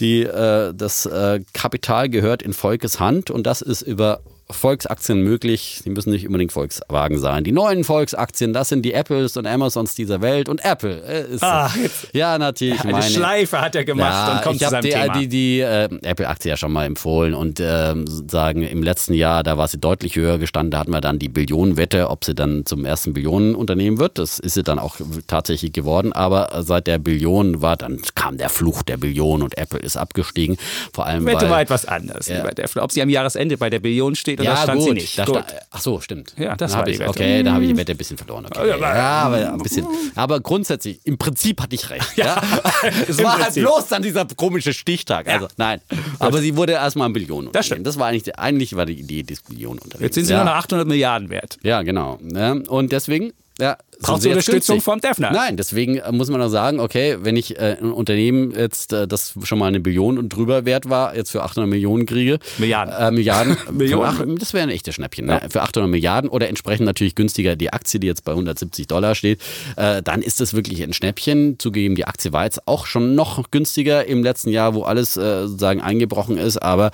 [0.00, 4.20] die, äh, das äh, Kapital gehört in Volkes Hand und das ist über
[4.50, 5.80] Volksaktien möglich.
[5.84, 7.44] Sie müssen nicht unbedingt Volkswagen sein.
[7.44, 11.42] Die neuen Volksaktien, das sind die Apples und Amazons dieser Welt und Apple äh, ist
[11.42, 14.82] Ah, jetzt- ja natürlich Eine meine Schleife hat er gemacht und kommt ich zu seinem
[14.82, 15.12] die, Thema.
[15.18, 19.58] die, die äh, Apple-Aktie ja schon mal empfohlen und ähm, sozusagen im letzten Jahr, da
[19.58, 22.84] war sie deutlich höher gestanden, da hatten wir dann die Billionenwette, ob sie dann zum
[22.86, 24.18] ersten Billionenunternehmen wird.
[24.18, 24.96] Das ist sie dann auch
[25.26, 29.78] tatsächlich geworden, aber seit der Billion war, dann kam der Fluch der Billion und Apple
[29.80, 30.56] ist abgestiegen.
[30.92, 32.28] Vor allem Wette weil, war etwas anders.
[32.28, 32.44] Ja.
[32.76, 34.88] Ob sie am Jahresende bei der Billion steht oder ja, stand gut.
[34.88, 35.18] sie nicht.
[35.18, 35.44] Da Gut.
[35.70, 36.34] ach so, stimmt.
[36.36, 37.10] Ja, das Dann war hab die ich, Wette.
[37.10, 38.46] Okay, da habe ich die Wette ein bisschen verloren.
[38.46, 38.68] Okay.
[38.80, 39.86] Ja, aber- ein bisschen.
[40.14, 42.16] Aber grundsätzlich, im Prinzip hatte ich recht.
[42.16, 42.40] Ja.
[43.08, 45.28] es war halt bloß dann dieser komische Stichtag.
[45.28, 45.80] Also nein.
[46.18, 47.52] Aber sie wurde erstmal ein Billionen.
[47.52, 47.86] Das stimmt.
[47.86, 50.02] Das war eigentlich, die- eigentlich war die Idee des Billionenunternehmens.
[50.02, 50.38] Jetzt sind sie ja.
[50.44, 51.58] nur noch 800 Milliarden wert.
[51.62, 52.18] Ja, genau.
[52.34, 53.32] Ja, und deswegen.
[53.60, 54.84] Ja, Brauchst du Unterstützung günstig.
[54.84, 55.32] vom Defner?
[55.32, 59.08] Nein, deswegen äh, muss man auch sagen, okay, wenn ich äh, ein Unternehmen jetzt, äh,
[59.08, 62.38] das schon mal eine Billion und drüber wert war, jetzt für 800 Millionen kriege.
[62.58, 62.94] Milliarden.
[62.94, 63.56] Äh, Milliarden.
[63.72, 64.38] Millionen.
[64.38, 65.26] Das wäre ein echtes Schnäppchen.
[65.26, 65.40] Ne?
[65.50, 69.40] Für 800 Milliarden oder entsprechend natürlich günstiger die Aktie, die jetzt bei 170 Dollar steht,
[69.76, 71.58] äh, dann ist das wirklich ein Schnäppchen.
[71.58, 75.46] Zugegeben, die Aktie war jetzt auch schon noch günstiger im letzten Jahr, wo alles äh,
[75.46, 76.58] sozusagen eingebrochen ist.
[76.58, 76.90] Aber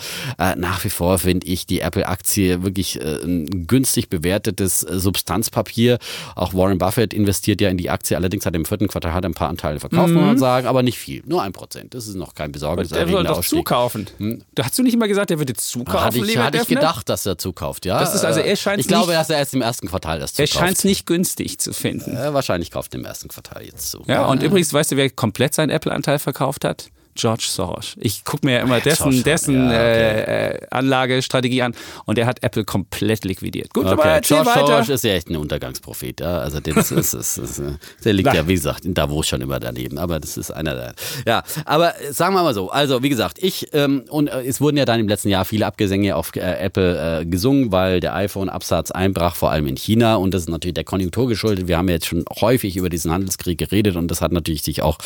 [0.57, 5.99] nach wie vor finde ich die Apple-Aktie wirklich ein günstig bewertetes Substanzpapier,
[6.35, 9.24] auch Warren Buffett investiert ja in die Aktie, allerdings hat er im vierten Quartal er
[9.24, 11.95] ein paar Anteile verkauft, muss man sagen, aber nicht viel, nur ein Prozent.
[11.95, 13.59] Das ist noch kein Der besorgniserregender soll doch Ausstieg.
[13.59, 14.07] zukaufen.
[14.55, 17.26] Da hast du nicht immer gesagt, der würde zukaufen, Hatte ich, hatte ich gedacht, dass
[17.26, 17.99] er zukauft, ja.
[17.99, 20.38] Das ist also, er Äh, scheint's Ich glaube, dass er erst im ersten Quartal das
[20.38, 20.64] Er zukauft.
[20.64, 22.16] scheint es nicht günstig zu finden.
[22.16, 24.03] Äh, wahrscheinlich kauft er im ersten Quartal jetzt zu.
[24.07, 26.90] Ja, und übrigens, weißt du, wer komplett seinen Apple-Anteil verkauft hat?
[27.15, 27.95] George Soros.
[27.99, 29.77] Ich gucke mir ja immer dessen, Soros, dessen ja, okay.
[29.77, 33.73] äh, äh, Anlagestrategie an und der hat Apple komplett liquidiert.
[33.73, 34.67] Gut, aber Okay, erzähl George weiter.
[34.67, 36.39] Soros ist ja echt ein Untergangsprophet, ja.
[36.39, 37.62] Also das ist, ist, ist, ist,
[38.05, 39.99] der liegt ja, wie gesagt, in Davos schon immer daneben.
[39.99, 40.95] Aber das ist einer der.
[41.27, 42.71] Ja, aber äh, sagen wir mal so.
[42.71, 45.67] Also, wie gesagt, ich ähm, und äh, es wurden ja dann im letzten Jahr viele
[45.67, 50.17] Abgesänge auf äh, Apple äh, gesungen, weil der iPhone-Absatz einbrach, vor allem in China.
[50.17, 51.69] Und das ist natürlich der Konjunktur geschuldet.
[51.69, 54.83] Wir haben ja jetzt schon häufig über diesen Handelskrieg geredet und das hat natürlich sich
[54.83, 54.99] auch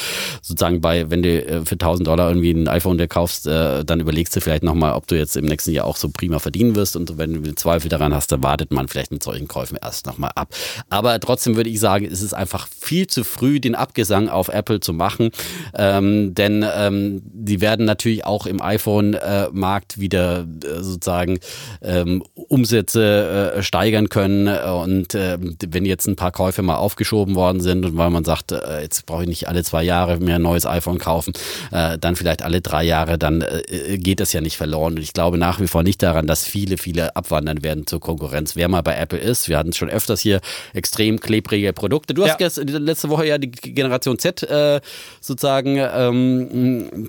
[0.42, 4.00] sozusagen bei, wenn du äh, für 1000 Dollar irgendwie ein iPhone dir kaufst, äh, dann
[4.00, 6.96] überlegst du vielleicht nochmal, ob du jetzt im nächsten Jahr auch so prima verdienen wirst.
[6.96, 10.32] Und wenn du Zweifel daran hast, dann wartet man vielleicht mit solchen Käufen erst nochmal
[10.34, 10.54] ab.
[10.90, 14.80] Aber trotzdem würde ich sagen, es ist einfach viel zu früh, den Abgesang auf Apple
[14.80, 15.30] zu machen.
[15.74, 21.38] Ähm, denn ähm, die werden natürlich auch im iPhone-Markt wieder äh, sozusagen
[21.82, 24.48] ähm, Umsätze äh, steigern können.
[24.48, 28.52] Und äh, wenn jetzt ein paar Käufe mal aufgeschoben worden sind und weil man sagt,
[28.52, 31.32] äh, jetzt brauche ich nicht alle zwei Jahre mehr ein neues iPhone kaufen,
[31.72, 34.94] äh, dann vielleicht alle drei Jahre, dann äh, geht das ja nicht verloren.
[34.96, 38.56] Und ich glaube nach wie vor nicht daran, dass viele, viele abwandern werden zur Konkurrenz.
[38.56, 40.40] Wer mal bei Apple ist, wir hatten es schon öfters hier,
[40.74, 42.12] extrem klebrige Produkte.
[42.12, 42.46] Du hast Ja.
[42.48, 44.80] gest- letzte Woche ja die Generation Z äh,
[45.20, 47.08] sozusagen ähm,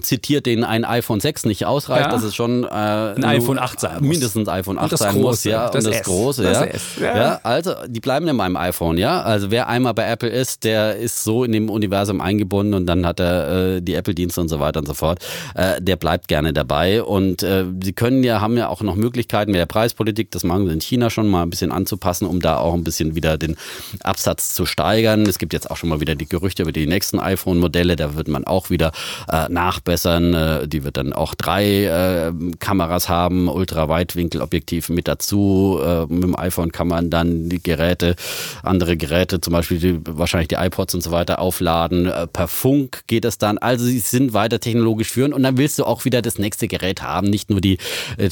[0.00, 2.12] zitiert, denen ein iPhone 6 nicht ausreicht, Ja.
[2.12, 4.08] dass es schon äh, ein iPhone 8 sein muss.
[4.08, 5.68] Mindestens iPhone 8 das sein muss, ja.
[5.68, 6.64] das und das S, große, das ja.
[6.66, 7.16] S, ja.
[7.16, 7.40] ja.
[7.42, 9.22] Also, die bleiben in meinem iPhone, ja.
[9.22, 13.06] Also wer einmal bei Apple ist, der ist so in dem Universum eingebunden und dann
[13.06, 15.18] hat er äh, die Apple-Dienste und so weiter und so fort.
[15.54, 17.02] Äh, der bleibt gerne dabei.
[17.02, 20.66] Und äh, sie können ja, haben ja auch noch Möglichkeiten mit der Preispolitik, das machen
[20.66, 23.56] sie in China schon mal ein bisschen anzupassen, um da auch ein bisschen wieder den
[24.02, 25.22] Absatz zu steigern.
[25.22, 28.28] Es gibt jetzt auch schon mal wieder die Gerüchte über die nächsten iPhone-Modelle, da wird
[28.28, 28.92] man auch wieder
[29.30, 29.48] äh,
[29.86, 30.34] nachbessern.
[30.34, 35.80] Äh, die wird dann auch drei äh, Kameras haben, Ultraweitwinkelobjektiv mit dazu.
[35.82, 38.16] Äh, mit dem iPhone kann man dann die Geräte,
[38.62, 42.10] andere Geräte, zum Beispiel die, wahrscheinlich die iPods und so weiter aufladen.
[42.32, 43.58] Per Funk geht es dann.
[43.58, 47.02] Also sie sind weiter technologisch führend und dann willst du auch wieder das nächste Gerät
[47.02, 47.78] haben, nicht nur die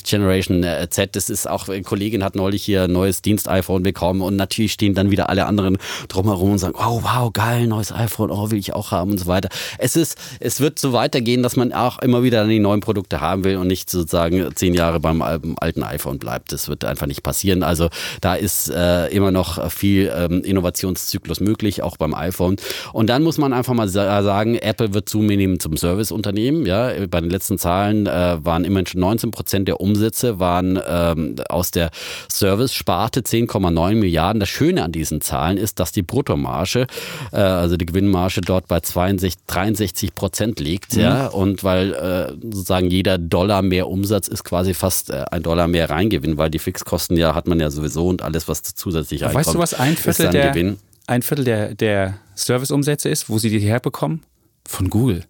[0.05, 1.17] Generation Z.
[1.17, 4.95] Das ist auch, eine Kollegin hat neulich hier ein neues Dienst-iPhone bekommen und natürlich stehen
[4.95, 5.79] dann wieder alle anderen
[6.09, 9.27] drumherum und sagen, oh wow, geil, neues iPhone, oh, will ich auch haben und so
[9.27, 9.49] weiter.
[9.79, 13.21] Es ist, es wird so weitergehen, dass man auch immer wieder dann die neuen Produkte
[13.21, 16.53] haben will und nicht sozusagen zehn Jahre beim al- alten iPhone bleibt.
[16.53, 17.63] Das wird einfach nicht passieren.
[17.63, 17.89] Also
[18.21, 22.57] da ist äh, immer noch viel ähm, Innovationszyklus möglich, auch beim iPhone.
[22.93, 26.67] Und dann muss man einfach mal sa- sagen, Apple wird zunehmend zum Serviceunternehmen.
[26.67, 31.37] Ja, bei den letzten Zahlen äh, waren immerhin schon 19 Prozent der Umsätze waren ähm,
[31.49, 31.91] aus der
[32.31, 34.41] Service-Sparte 10,9 Milliarden.
[34.41, 36.87] Das Schöne an diesen Zahlen ist, dass die Bruttomarge,
[37.33, 40.95] äh, also die Gewinnmarge dort bei 62, 63 Prozent liegt.
[40.95, 45.69] Ja, und weil äh, sozusagen jeder Dollar mehr Umsatz ist quasi fast äh, ein Dollar
[45.69, 49.47] mehr Reingewinn, weil die Fixkosten ja hat man ja sowieso und alles, was zusätzlich reinkommt,
[49.47, 50.79] Weißt du, was ein Viertel der, Gewinn.
[51.07, 54.23] ein Viertel der, der Serviceumsätze ist, wo sie die herbekommen?
[54.67, 55.25] Von Google.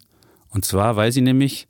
[0.50, 1.66] Und zwar, weil sie nämlich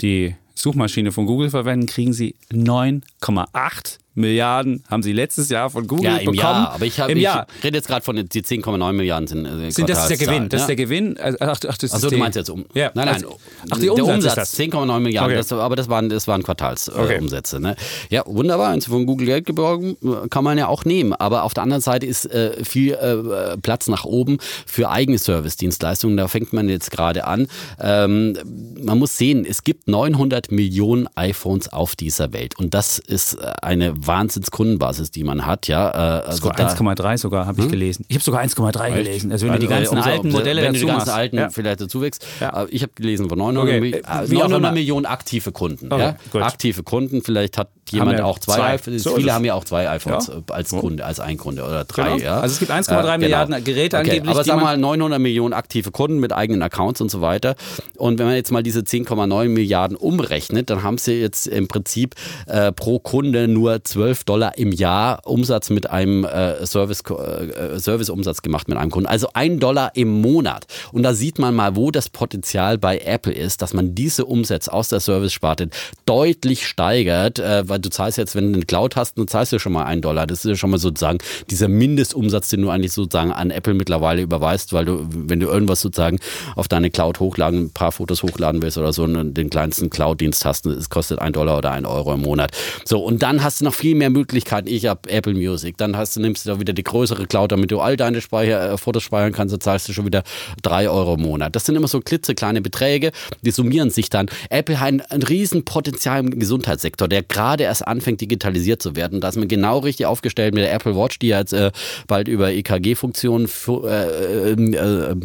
[0.00, 6.04] die Suchmaschine von Google verwenden, kriegen sie 9,8 Milliarden, haben sie letztes Jahr von Google
[6.04, 6.38] Ja, im bekommen.
[6.38, 6.72] Jahr.
[6.72, 7.46] Aber ich, hab, Im ich Jahr.
[7.62, 10.48] rede jetzt gerade von den die 10,9 Milliarden sind, äh, Sind, das ist der Gewinn.
[10.48, 11.16] Das ist der Gewinn.
[11.18, 12.64] Also, Ach, ach, das ist Achso, du meinst jetzt um.
[12.74, 12.90] Ja.
[12.94, 13.14] Nein, nein.
[13.14, 13.38] Also,
[13.70, 14.58] ach, die der Umsatz, Umsatz, ist das.
[14.58, 15.32] 10,9 Milliarden.
[15.32, 15.36] Okay.
[15.36, 17.56] Das, aber das waren, das waren Quartalsumsätze.
[17.56, 17.76] Äh, ne?
[18.10, 18.72] Ja, wunderbar.
[18.72, 19.96] Wenn Sie von Google Geld geborgen,
[20.30, 21.12] kann man ja auch nehmen.
[21.12, 26.16] Aber auf der anderen Seite ist äh, viel äh, Platz nach oben für eigene Service-Dienstleistungen.
[26.16, 27.46] Da fängt man jetzt gerade an.
[27.80, 28.36] Ähm,
[28.82, 32.58] man muss sehen, es gibt 900 Millionen iPhones auf dieser Welt.
[32.58, 35.68] Und das ist äh, eine Wahnsinnskundenbasis, die man hat.
[35.68, 38.04] Ja, äh, also Sogar da- 1,3 sogar, habe ich gelesen.
[38.08, 39.32] Ich habe sogar 1,3 gelesen.
[39.32, 41.18] Also wenn du die äh, ganzen umso- alten Modelle wenn du dazu die ganzen machst.
[41.18, 41.50] alten ja.
[41.50, 42.26] vielleicht dazu wächst.
[42.40, 42.52] Ja.
[42.52, 44.72] Aber Ich habe gelesen von 900, Okay, Mi- äh, äh, wie auch 900 immer.
[44.72, 45.92] Millionen aktive Kunden.
[45.92, 46.40] Okay, ja?
[46.42, 48.98] Aktive Kunden, vielleicht hat jemand auch zwei, zwei.
[48.98, 52.18] So Viele haben ja auch zwei iPhones äh, als Kunde, als ein Kunde oder drei.
[52.18, 52.30] Genau.
[52.40, 54.08] Also es gibt 1,3 Milliarden Geräte okay.
[54.10, 57.54] angeblich, Aber sag mal 900 Millionen aktive Kunden mit eigenen Accounts und so weiter.
[57.96, 62.14] Und wenn man jetzt mal diese 10,9 Milliarden umrechnet, dann haben sie jetzt im Prinzip
[62.46, 68.42] äh, pro Kunde nur 12 Dollar im Jahr Umsatz mit einem äh, Service, äh, Serviceumsatz
[68.42, 69.08] gemacht mit einem Kunden.
[69.08, 70.66] Also ein Dollar im Monat.
[70.92, 74.72] Und da sieht man mal, wo das Potenzial bei Apple ist, dass man diese Umsätze
[74.72, 75.68] aus der Service-Sparte
[76.06, 79.58] deutlich steigert, äh, weil du zahlst jetzt, wenn du eine Cloud hast, dann zahlst du
[79.58, 80.26] schon mal einen Dollar.
[80.26, 81.18] Das ist ja schon mal sozusagen
[81.50, 85.80] dieser Mindestumsatz, den du eigentlich sozusagen an Apple mittlerweile überweist, weil du, wenn du irgendwas
[85.80, 86.18] sozusagen
[86.56, 90.44] auf deine Cloud hochladen, ein paar Fotos hochladen willst oder so, und den kleinsten Cloud-Dienst
[90.44, 92.50] hast, es kostet ein Dollar oder ein Euro im Monat.
[92.84, 94.66] So, und dann hast du noch viel mehr Möglichkeiten.
[94.66, 95.76] Ich habe Apple Music.
[95.76, 98.72] Dann hast du, nimmst du da wieder die größere Cloud, damit du all deine Speicher,
[98.72, 100.22] äh, Fotos speichern kannst, dann zahlst du schon wieder
[100.62, 101.54] drei Euro im Monat.
[101.54, 103.12] Das sind immer so klitzekleine Beträge,
[103.42, 104.30] die summieren sich dann.
[104.48, 109.20] Apple hat ein, ein Riesenpotenzial im Gesundheitssektor, der gerade erst anfängt, digitalisiert zu werden.
[109.20, 111.70] Da ist man genau richtig aufgestellt mit der Apple Watch, die jetzt äh,
[112.06, 115.16] bald über EKG-Funktionen äh, äh, äh,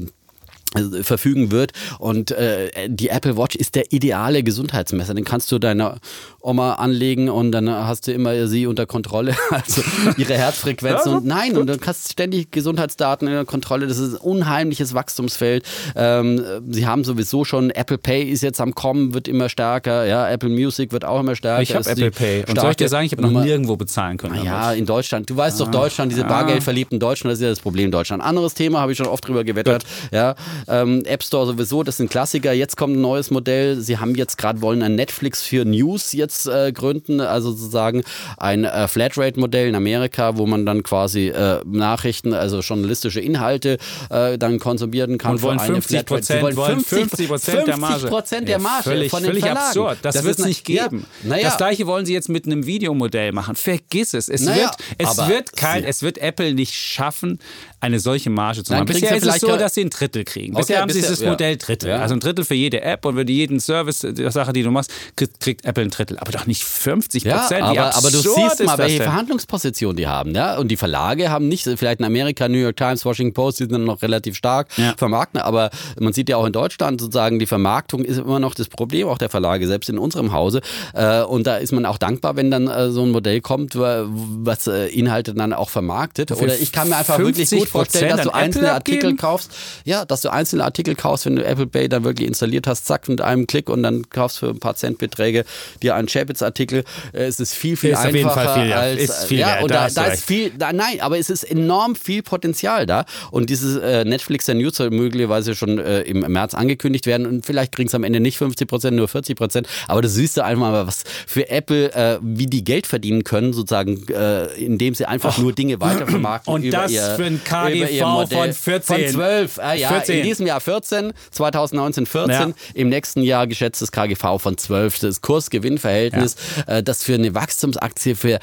[1.01, 5.15] verfügen wird und äh, die Apple Watch ist der ideale Gesundheitsmesser.
[5.15, 5.97] Den kannst du deiner
[6.41, 9.81] Oma anlegen und dann hast du immer sie unter Kontrolle, also
[10.17, 13.87] ihre Herzfrequenz und nein und du hast ständig Gesundheitsdaten in der Kontrolle.
[13.87, 15.65] Das ist ein unheimliches Wachstumsfeld.
[15.95, 20.05] Ähm, sie haben sowieso schon Apple Pay ist jetzt am kommen, wird immer stärker.
[20.05, 21.63] Ja, Apple Music wird auch immer stärker.
[21.63, 24.43] Ich habe Apple Pay und soll ich dir sagen, ich habe noch nirgendwo bezahlen können.
[24.43, 25.29] Ja, in Deutschland.
[25.29, 28.21] Du weißt ah, doch Deutschland, diese Bargeldverliebten Deutschland, das ist ja das Problem in Deutschland.
[28.21, 29.83] Anderes Thema habe ich schon oft drüber gewettert.
[30.11, 30.35] Ja.
[30.67, 32.53] Ähm, App Store sowieso, das sind Klassiker.
[32.53, 33.79] Jetzt kommt ein neues Modell.
[33.79, 38.03] Sie haben jetzt gerade wollen ein Netflix für News jetzt äh, gründen, also sozusagen
[38.37, 43.77] ein äh, Flatrate-Modell in Amerika, wo man dann quasi äh, Nachrichten, also journalistische Inhalte
[44.09, 45.33] äh, dann konsumieren kann.
[45.33, 47.93] Und wollen 50 Prozent, wollen 50 Prozent der Marge.
[47.93, 49.67] 50 Prozent der Marge ja, völlig, von den völlig Verlagen.
[49.67, 49.97] absurd.
[50.01, 51.05] Das, das wird es nicht geben.
[51.23, 51.43] Ja, ja.
[51.43, 53.55] Das gleiche wollen sie jetzt mit einem Videomodell machen.
[53.55, 54.29] Vergiss es.
[54.29, 57.39] Es wird, es wird kein, es wird Apple nicht schaffen,
[57.81, 58.85] eine solche Marge zu machen.
[58.85, 60.53] Bisher ist es so, dass sie ein Drittel kriegen.
[60.53, 61.91] Bisher okay, haben sie dieses Modell Drittel.
[61.93, 64.91] Also ein Drittel für jede App und für jeden Service, die Sache, die du machst,
[65.15, 66.17] kriegt, kriegt Apple ein Drittel.
[66.19, 67.61] Aber doch nicht 50 Prozent.
[67.61, 70.35] Ja, aber, aber du siehst mal, welche Verhandlungsposition die haben.
[70.35, 70.57] Ja?
[70.57, 73.85] Und die Verlage haben nicht, vielleicht in Amerika, New York Times, Washington Post, die sind
[73.85, 74.93] noch relativ stark ja.
[74.97, 75.39] vermarkten.
[75.39, 75.69] Aber
[75.99, 79.17] man sieht ja auch in Deutschland sozusagen, die Vermarktung ist immer noch das Problem, auch
[79.17, 80.61] der Verlage, selbst in unserem Hause.
[80.93, 84.67] Äh, und da ist man auch dankbar, wenn dann äh, so ein Modell kommt, was
[84.67, 86.31] äh, Inhalte dann auch vermarktet.
[86.31, 89.51] Oder ich kann mir einfach wirklich gut vorstellen, dass du einzelne Artikel kaufst.
[89.85, 93.07] Ja, dass du einzelne Artikel kaufst, wenn du Apple Pay dann wirklich installiert hast, zack,
[93.07, 95.45] mit einem Klick und dann kaufst für ein paar Centbeträge
[95.81, 96.83] dir einen Chapitz-Artikel.
[97.13, 98.09] Es ist viel, viel ist einfacher.
[98.09, 98.79] Auf jeden Fall viel, ja.
[98.79, 101.43] als, ist viel ja, und da, da, da ist viel, da, nein, aber es ist
[101.43, 103.05] enorm viel Potenzial da.
[103.31, 107.45] Und dieses äh, Netflix der News soll möglicherweise schon äh, im März angekündigt werden und
[107.45, 109.67] vielleicht kriegen es am Ende nicht 50 Prozent, nur 40 Prozent.
[109.87, 113.53] Aber das siehst du einfach mal, was für Apple, äh, wie die Geld verdienen können,
[113.53, 115.41] sozusagen, äh, indem sie einfach oh.
[115.41, 116.53] nur Dinge weitervermarkten.
[116.53, 118.81] Und das ihr, für ein KGV von 14.
[118.83, 120.17] Von 12, äh, ja, 14.
[120.17, 122.53] in diesem Jahr 14, 2019 14, ja.
[122.73, 124.99] im nächsten Jahr geschätztes KGV von 12.
[124.99, 126.35] Das Kurs-Gewinn-Verhältnis,
[126.67, 126.77] ja.
[126.77, 128.39] äh, das für eine Wachstumsaktie für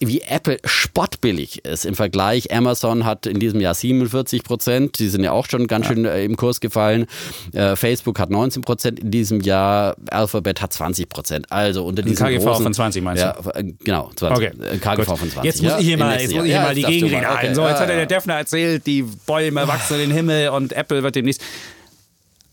[0.00, 2.52] wie Apple spottbillig ist im Vergleich.
[2.52, 5.94] Amazon hat in diesem Jahr 47 Prozent, die sind ja auch schon ganz ja.
[5.94, 7.06] schön äh, im Kurs gefallen.
[7.52, 11.50] Äh, Facebook hat 19 Prozent in diesem Jahr, Alphabet hat 20 Prozent.
[11.50, 13.26] Also unter diesem KGV großen, von 20 meinst du?
[13.26, 14.36] Ja, äh, genau, 20.
[14.36, 14.74] Okay.
[14.74, 15.18] Äh, KGV Gut.
[15.18, 15.44] von 20.
[15.44, 17.54] Jetzt muss ich hier mal, jetzt muss ich hier mal die Gegenrede okay.
[17.54, 21.14] So, jetzt hat der Defner erzählt, die Bäume wachsen in den Himmel und Apple wird
[21.14, 21.42] demnächst.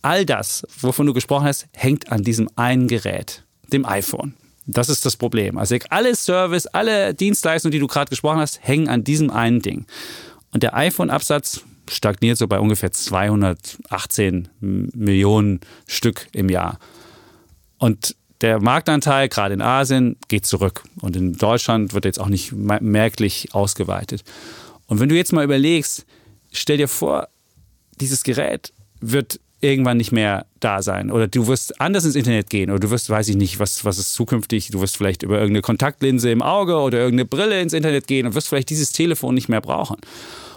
[0.01, 3.43] All das, wovon du gesprochen hast, hängt an diesem einen Gerät,
[3.73, 4.35] dem iPhone.
[4.67, 5.57] Das ist das Problem.
[5.57, 9.85] Also alle Service, alle Dienstleistungen, die du gerade gesprochen hast, hängen an diesem einen Ding.
[10.51, 16.79] Und der iPhone-Absatz stagniert so bei ungefähr 218 Millionen Stück im Jahr.
[17.77, 20.83] Und der Marktanteil, gerade in Asien, geht zurück.
[20.99, 24.23] Und in Deutschland wird jetzt auch nicht merklich ausgeweitet.
[24.87, 26.05] Und wenn du jetzt mal überlegst,
[26.51, 27.27] stell dir vor,
[27.99, 31.11] dieses Gerät wird irgendwann nicht mehr da sein.
[31.11, 33.97] Oder du wirst anders ins Internet gehen oder du wirst, weiß ich nicht, was, was
[33.97, 38.07] ist zukünftig, du wirst vielleicht über irgendeine Kontaktlinse im Auge oder irgendeine Brille ins Internet
[38.07, 39.97] gehen und wirst vielleicht dieses Telefon nicht mehr brauchen.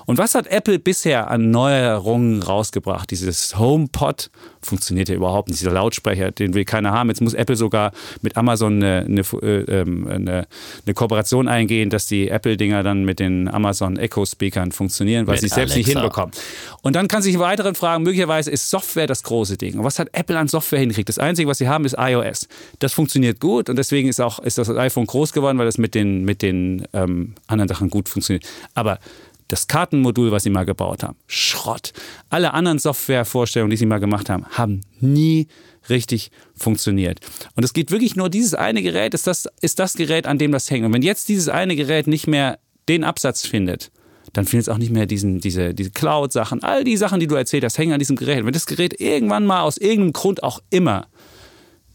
[0.09, 3.11] Und was hat Apple bisher an Neuerungen rausgebracht?
[3.11, 4.31] Dieses HomePod
[4.63, 5.61] funktioniert ja überhaupt nicht.
[5.61, 7.11] Dieser Lautsprecher, den will keiner haben.
[7.11, 7.93] Jetzt muss Apple sogar
[8.23, 10.47] mit Amazon eine, eine, äh, ähm, eine,
[10.87, 15.53] eine Kooperation eingehen, dass die Apple-Dinger dann mit den Amazon Echo-Speakern funktionieren, weil sie es
[15.53, 16.33] selbst nicht hinbekommen.
[16.81, 19.79] Und dann kann sich weiteren fragen, möglicherweise ist Software das große Ding.
[19.79, 21.11] Und was hat Apple an Software hinkriegt?
[21.11, 22.49] Das Einzige, was sie haben, ist iOS.
[22.79, 25.95] Das funktioniert gut und deswegen ist auch ist das iPhone groß geworden, weil das mit
[25.95, 28.47] den, mit den ähm, anderen Sachen gut funktioniert.
[28.73, 29.01] Aber
[29.49, 31.93] das Kartenmodul, was sie mal gebaut haben, Schrott.
[32.29, 35.49] Alle anderen Softwarevorstellungen, die sie mal gemacht haben, haben nie
[35.89, 37.21] richtig funktioniert.
[37.57, 40.53] Und es geht wirklich nur dieses eine Gerät, ist das, ist das Gerät, an dem
[40.53, 40.85] das hängt.
[40.85, 43.91] Und wenn jetzt dieses eine Gerät nicht mehr den Absatz findet,
[44.35, 47.35] dann findet es auch nicht mehr diesen, diese, diese Cloud-Sachen, all die Sachen, die du
[47.35, 48.45] erzählt hast, hängen an diesem Gerät.
[48.45, 51.07] wenn das Gerät irgendwann mal aus irgendeinem Grund auch immer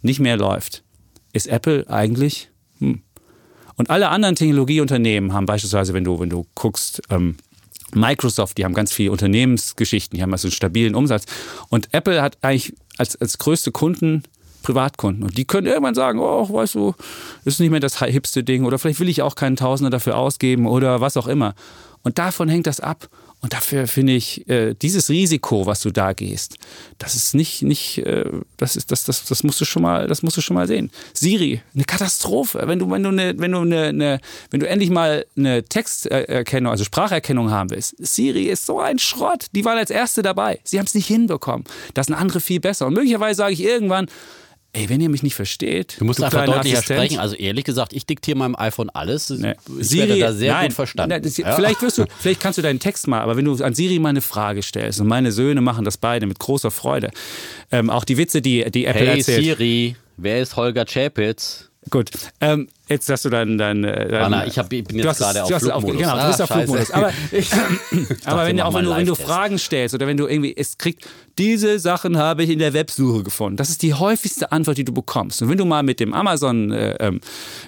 [0.01, 0.83] nicht mehr läuft,
[1.31, 2.49] ist Apple eigentlich
[2.79, 3.03] hm,
[3.75, 7.37] und alle anderen Technologieunternehmen haben beispielsweise, wenn du, wenn du guckst, ähm,
[7.95, 11.25] Microsoft, die haben ganz viele Unternehmensgeschichten, die haben also einen stabilen Umsatz.
[11.69, 14.23] Und Apple hat eigentlich als, als größte Kunden
[14.63, 15.23] Privatkunden.
[15.23, 16.95] Und die können irgendwann sagen, oh, weißt du,
[17.45, 20.65] ist nicht mehr das hipste Ding oder vielleicht will ich auch keinen Tausender dafür ausgeben
[20.65, 21.53] oder was auch immer.
[22.01, 23.09] Und davon hängt das ab.
[23.43, 26.55] Und dafür finde ich, äh, dieses Risiko, was du da gehst,
[26.97, 28.23] das ist nicht, nicht, äh,
[28.55, 30.91] das ist, das, das, das musst du schon mal, das musst du schon mal sehen.
[31.13, 32.63] Siri, eine Katastrophe.
[32.65, 34.19] Wenn du, wenn du eine, wenn du eine, eine
[34.49, 39.47] wenn du endlich mal eine Texterkennung, also Spracherkennung haben willst, Siri ist so ein Schrott.
[39.53, 40.61] Die waren als erste dabei.
[40.63, 41.65] Sie haben es nicht hinbekommen.
[41.95, 42.87] Das sind andere viel besser.
[42.87, 44.07] Und möglicherweise sage ich irgendwann,
[44.75, 47.19] Ey, wenn ihr mich nicht versteht, Du musst einfach kleiner deutlicher Assistent, sprechen.
[47.19, 49.29] Also ehrlich gesagt, ich diktiere meinem iPhone alles.
[49.29, 49.53] Nee.
[49.79, 51.21] Ich Siri, werde da sehr nein, gut verstanden.
[51.21, 51.55] das, Ja.
[51.55, 54.09] Vielleicht wirst du, vielleicht kannst du deinen Text mal, aber wenn du an Siri mal
[54.09, 57.11] eine Frage stellst und meine Söhne machen das beide mit großer Freude,
[57.71, 59.43] ähm, auch die Witze, die die Apple Hey erzählt.
[59.43, 61.69] Siri, wer ist Holger Chapitz?
[61.89, 62.09] Gut,
[62.41, 65.43] ähm, jetzt hast du dein, dein, äh, dein Anna, ich, hab, ich bin jetzt gerade
[65.43, 65.97] auf du Flugmodus.
[65.97, 66.63] Genau, du Ah, bist auf scheiße.
[66.63, 66.91] Flugmodus.
[66.91, 67.11] Aber,
[68.25, 69.15] aber wenn, auch wenn, du, wenn du.
[69.15, 71.07] Fragen stellst oder wenn du irgendwie, es kriegt,
[71.37, 73.57] diese Sachen habe ich in der Websuche gefunden.
[73.57, 75.41] Das ist die häufigste Antwort, die du bekommst.
[75.41, 77.21] Und wenn du mal mit dem Amazon, äh, ähm,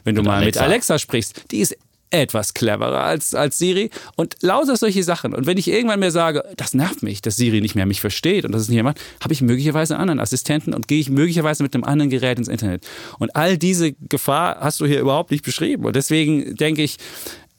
[0.03, 0.61] wenn du mal Alexa.
[0.61, 1.77] mit Alexa sprichst, die ist
[2.11, 5.33] etwas cleverer als, als Siri und lauter solche Sachen.
[5.33, 8.45] Und wenn ich irgendwann mir sage, das nervt mich, dass Siri nicht mehr mich versteht
[8.45, 11.63] und das es nicht macht, habe ich möglicherweise einen anderen Assistenten und gehe ich möglicherweise
[11.63, 12.87] mit einem anderen Gerät ins Internet.
[13.19, 15.85] Und all diese Gefahr hast du hier überhaupt nicht beschrieben.
[15.85, 16.97] Und deswegen denke ich,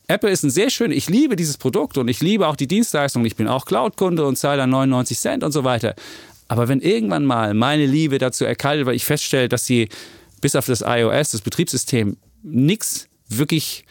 [0.09, 3.24] Apple ist ein sehr schön, ich liebe dieses Produkt und ich liebe auch die Dienstleistung.
[3.24, 5.94] Ich bin auch Cloud-Kunde und zahle dann 99 Cent und so weiter.
[6.49, 9.88] Aber wenn irgendwann mal meine Liebe dazu erkaltet, weil ich feststelle, dass sie
[10.40, 13.84] bis auf das iOS, das Betriebssystem, nichts wirklich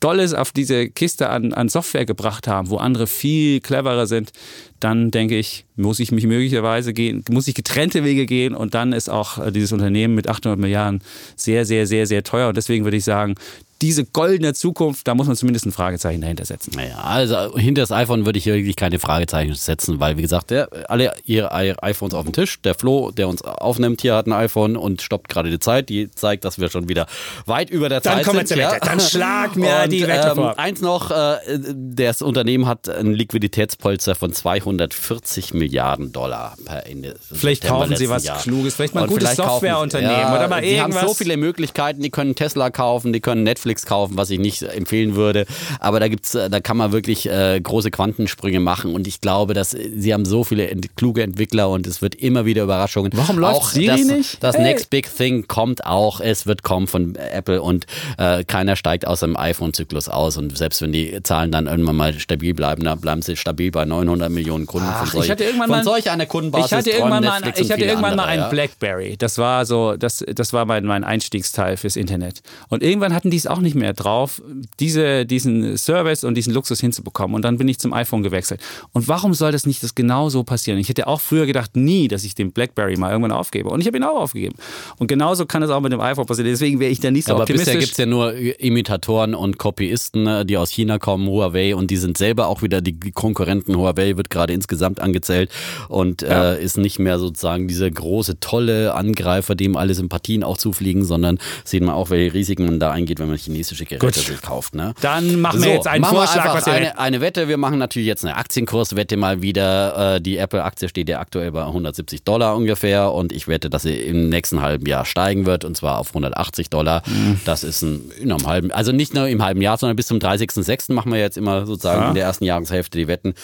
[0.00, 4.32] Dolles auf diese Kiste an, an Software gebracht haben, wo andere viel cleverer sind,
[4.80, 8.92] dann denke ich, muss ich mich möglicherweise gehen, muss ich getrennte Wege gehen und dann
[8.92, 11.02] ist auch äh, dieses Unternehmen mit 800 Milliarden
[11.36, 12.48] sehr, sehr, sehr, sehr teuer.
[12.48, 13.34] Und deswegen würde ich sagen,
[13.80, 16.72] diese goldene Zukunft, da muss man zumindest ein Fragezeichen dahinter setzen.
[16.74, 20.50] Naja, also hinter das iPhone würde ich hier wirklich keine Fragezeichen setzen, weil wie gesagt,
[20.50, 21.52] der, alle ihre
[21.82, 22.60] iPhones auf dem Tisch.
[22.62, 25.88] Der Flo, der uns aufnimmt, hier hat ein iPhone und stoppt gerade die Zeit.
[25.88, 27.06] Die zeigt, dass wir schon wieder
[27.46, 28.36] weit über der Dann Zeit sind.
[28.36, 28.80] jetzt zur Wette.
[28.82, 30.58] Dann schlag mir und, die Wette ähm, vor.
[30.58, 31.36] Eins noch, äh,
[31.74, 37.14] das Unternehmen hat ein Liquiditätspolster von 240 Milliarden Dollar per Ende.
[37.32, 38.38] Vielleicht September kaufen sie was Jahr.
[38.42, 41.18] Kluges, vielleicht mal ein Und gutes Softwareunternehmen ja, oder mal Die haben so irgendwas.
[41.18, 45.46] viele Möglichkeiten, die können Tesla kaufen, die können Netflix kaufen, was ich nicht empfehlen würde.
[45.80, 48.94] Aber da gibt's, äh, da kann man wirklich äh, große Quantensprünge machen.
[48.94, 52.14] Und ich glaube, dass äh, sie haben so viele ent kluge Entwickler und es wird
[52.14, 53.12] immer wieder Überraschungen.
[53.14, 54.42] Warum läuft auch Siri das, nicht?
[54.42, 54.64] Das Hey.
[54.64, 56.20] Next Big Thing kommt auch.
[56.20, 60.36] Es wird kommen von Apple und äh, keiner steigt aus dem iPhone-Zyklus aus.
[60.36, 63.84] Und selbst wenn die Zahlen dann irgendwann mal stabil bleiben, dann bleiben sie stabil bei
[63.84, 64.88] 900 Millionen Kunden.
[64.90, 67.40] Ach, von solch, ich hatte irgendwann von mal- solch einer Kundenbasis Ich hatte irgendwann mal,
[67.40, 68.48] Netflix ich hatte irgendwann mal andere, einen ja.
[68.48, 69.16] Blackberry.
[69.16, 72.40] Das war so, das, das war mein, mein Einstiegsteil fürs Internet.
[72.68, 74.42] Und irgendwann hatten die es auch nicht mehr drauf,
[74.80, 77.34] diese, diesen Service und diesen Luxus hinzubekommen.
[77.34, 78.60] Und dann bin ich zum iPhone gewechselt.
[78.92, 80.78] Und warum soll das nicht das genau so passieren?
[80.78, 83.68] Ich hätte auch früher gedacht, nie, dass ich den Blackberry mal irgendwann aufgebe.
[83.68, 84.56] Und ich habe ihn auch aufgegeben.
[84.98, 86.50] Und genauso kann es auch mit dem iPhone passieren.
[86.50, 87.80] Deswegen wäre ich da nicht so Aber bisher optimistisch.
[87.80, 91.96] gibt es ja nur Imitatoren und Copyisten, ne, die aus China kommen, Huawei, und die
[91.96, 93.76] sind selber auch wieder die Konkurrenten.
[93.76, 95.50] Huawei wird gerade insgesamt angezählt
[95.88, 101.04] und äh, ist nicht mehr sozusagen dieser große, tolle Angreifer, dem alle Sympathien auch zufliegen,
[101.04, 104.74] sondern sehen wir auch, welche Risiken man da eingeht, wenn man chinesische Geräte sich kauft.
[104.74, 104.94] Ne?
[105.00, 107.48] Dann machen wir jetzt einen machen wir Vorschlag, einfach was wir eine, eine Wette.
[107.48, 110.16] Wir machen natürlich jetzt eine Aktienkurswette mal wieder.
[110.16, 113.94] Äh, Die Apple-Aktie steht ja aktuell bei 170 Dollar ungefähr und ich wette, dass sie
[113.96, 117.02] im nächsten halben Jahr steigen wird und zwar auf 180 Dollar.
[117.06, 117.40] Mhm.
[117.44, 120.18] Das ist ein, in einem halben, also nicht nur im halben Jahr, sondern bis zum
[120.18, 120.92] 30.06.
[120.92, 122.08] machen wir jetzt immer sozusagen Ja.
[122.08, 123.34] in der ersten Jahreshälfte die Wetten.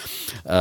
[0.44, 0.54] Äh,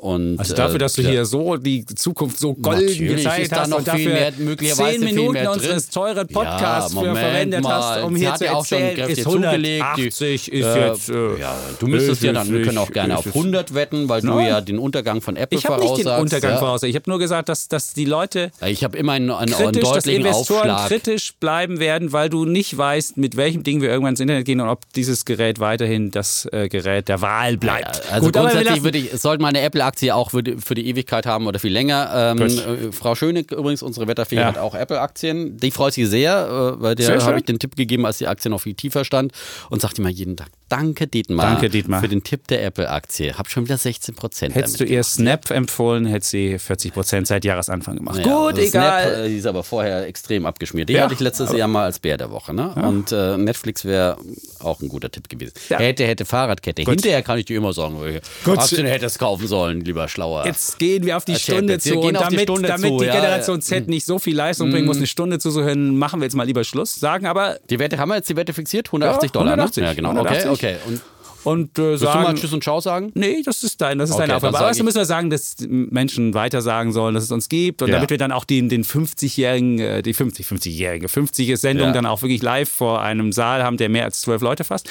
[0.00, 3.78] und, Also dafür, äh, dass du hier so die Zukunft so golden gezeigt hast noch
[3.78, 5.52] und viel dafür mehr- möglicherweise zehn viel Minuten mehr drin.
[5.54, 7.72] unseres teuren Podcasts Ja, für verwendet mal.
[7.96, 9.84] hast, um Sie hier zu ja erzählen, kräftig ist zugelegt.
[9.84, 11.08] 180 ist Äh, jetzt...
[11.10, 14.20] Äh, ja, du müsstest ja dann, wir können auch gerne auf jetzt- 100 wetten, weil
[14.20, 14.46] du Nein.
[14.48, 16.22] ja den Untergang von Apple Ich habe nicht den voraussagst.
[16.22, 16.58] Untergang ja.
[16.58, 16.82] voraus.
[16.82, 19.82] Ich habe nur gesagt, dass, dass die Leute Ich habe immer einen, einen, einen kritisch,
[19.82, 20.88] dass deutlichen Investoren Aufschlag.
[20.88, 24.60] kritisch bleiben werden, weil du nicht weißt, mit welchem Ding wir irgendwann ins Internet gehen
[24.60, 28.02] und ob dieses Gerät weiterhin das äh, Gerät der Wahl bleibt.
[28.10, 31.26] Also Gut, grundsätzlich würde ich, sollte mal eine Apple-Aktie auch für die, für die Ewigkeit
[31.26, 32.34] haben oder viel länger.
[32.38, 34.44] Ähm, äh, Frau Schönig, übrigens, unsere Wetterfee, Ja.
[34.46, 35.56] hat auch Apple-Aktien.
[35.58, 38.50] Die freut sich sehr, äh, weil der habe ich den Tipp gegeben, als die Aktie
[38.50, 39.32] noch viel tiefer stand
[39.68, 42.00] und sagt immer jeden Tag, danke Dietmar, Danke, Dietmar.
[42.00, 43.36] für den Tipp der Apple-Aktie.
[43.36, 47.44] Hab schon wieder 16 Prozent Hättest du ihr Snap empfohlen, hätte sie 40 Prozent seit
[47.44, 48.22] Jahresanfang gemacht.
[48.22, 49.02] Gut, also egal.
[49.02, 50.88] Snap, äh, die ist aber vorher extrem abgeschmiert.
[50.88, 52.54] Die Ja, hatte ich letztes Jahr mal als Bär der Woche.
[52.54, 52.74] Ne?
[52.74, 54.18] Und äh, Netflix wäre
[54.60, 55.52] auch ein guter Tipp gewesen.
[55.68, 55.78] Ja.
[55.78, 56.82] Hätte, hätte Fahrradkette.
[56.82, 58.58] Hinterher kann ich dir immer sagen, welche Gut.
[58.58, 60.44] Aktien hättest kaufen sollen, lieber Schlauer.
[60.46, 61.90] Jetzt gehen wir auf die Erzähl Stunde zu.
[61.90, 63.14] gehen Und auf die damit, Stunde damit zu, die ja.
[63.14, 66.44] Generation Z nicht so viel Leistung bringen muss, eine Stunde zuzuhören, machen wir jetzt mal
[66.44, 66.94] lieber Schluss.
[66.96, 68.88] Sagen aber, die Wette, haben wir jetzt die Wette fixiert?
[68.88, 69.88] 180 Ja, Dollar, 180, ne?
[69.88, 70.08] Ja, genau.
[70.10, 70.44] 180.
[70.44, 70.57] Okay, okay.
[70.86, 71.00] Und
[71.44, 72.36] und äh, Willst du mal sagen.
[72.38, 73.10] Tschüss und Ciao sagen?
[73.14, 74.56] Nee, das ist dein, das ist Okay, deine Aufgabe.
[74.58, 77.88] Aber also müssen wir sagen, dass Menschen weiter sagen sollen, dass es uns gibt und
[77.88, 77.94] Ja.
[77.96, 81.92] damit wir dann auch den, den 50-jährigen, äh, die 50, 50-jährige, 50 Sendung Ja.
[81.92, 84.88] dann auch wirklich live vor einem Saal haben, der mehr als zwölf Leute fasst.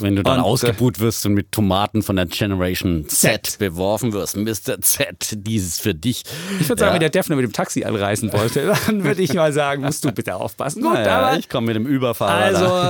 [0.00, 3.58] Wenn du dann Und, äh, ausgebuht wirst und mit Tomaten von der Generation Z, Z.
[3.58, 4.80] beworfen wirst, Mr.
[4.80, 6.22] Z, dieses für dich.
[6.60, 6.94] Ich würde sagen, Ja.
[6.94, 10.12] wenn der Defner mit dem Taxi anreisen wollte, dann würde ich mal sagen, musst du
[10.12, 10.82] bitte aufpassen.
[10.82, 12.32] Gut, Naja, aber ich komme mit dem Überfahrer.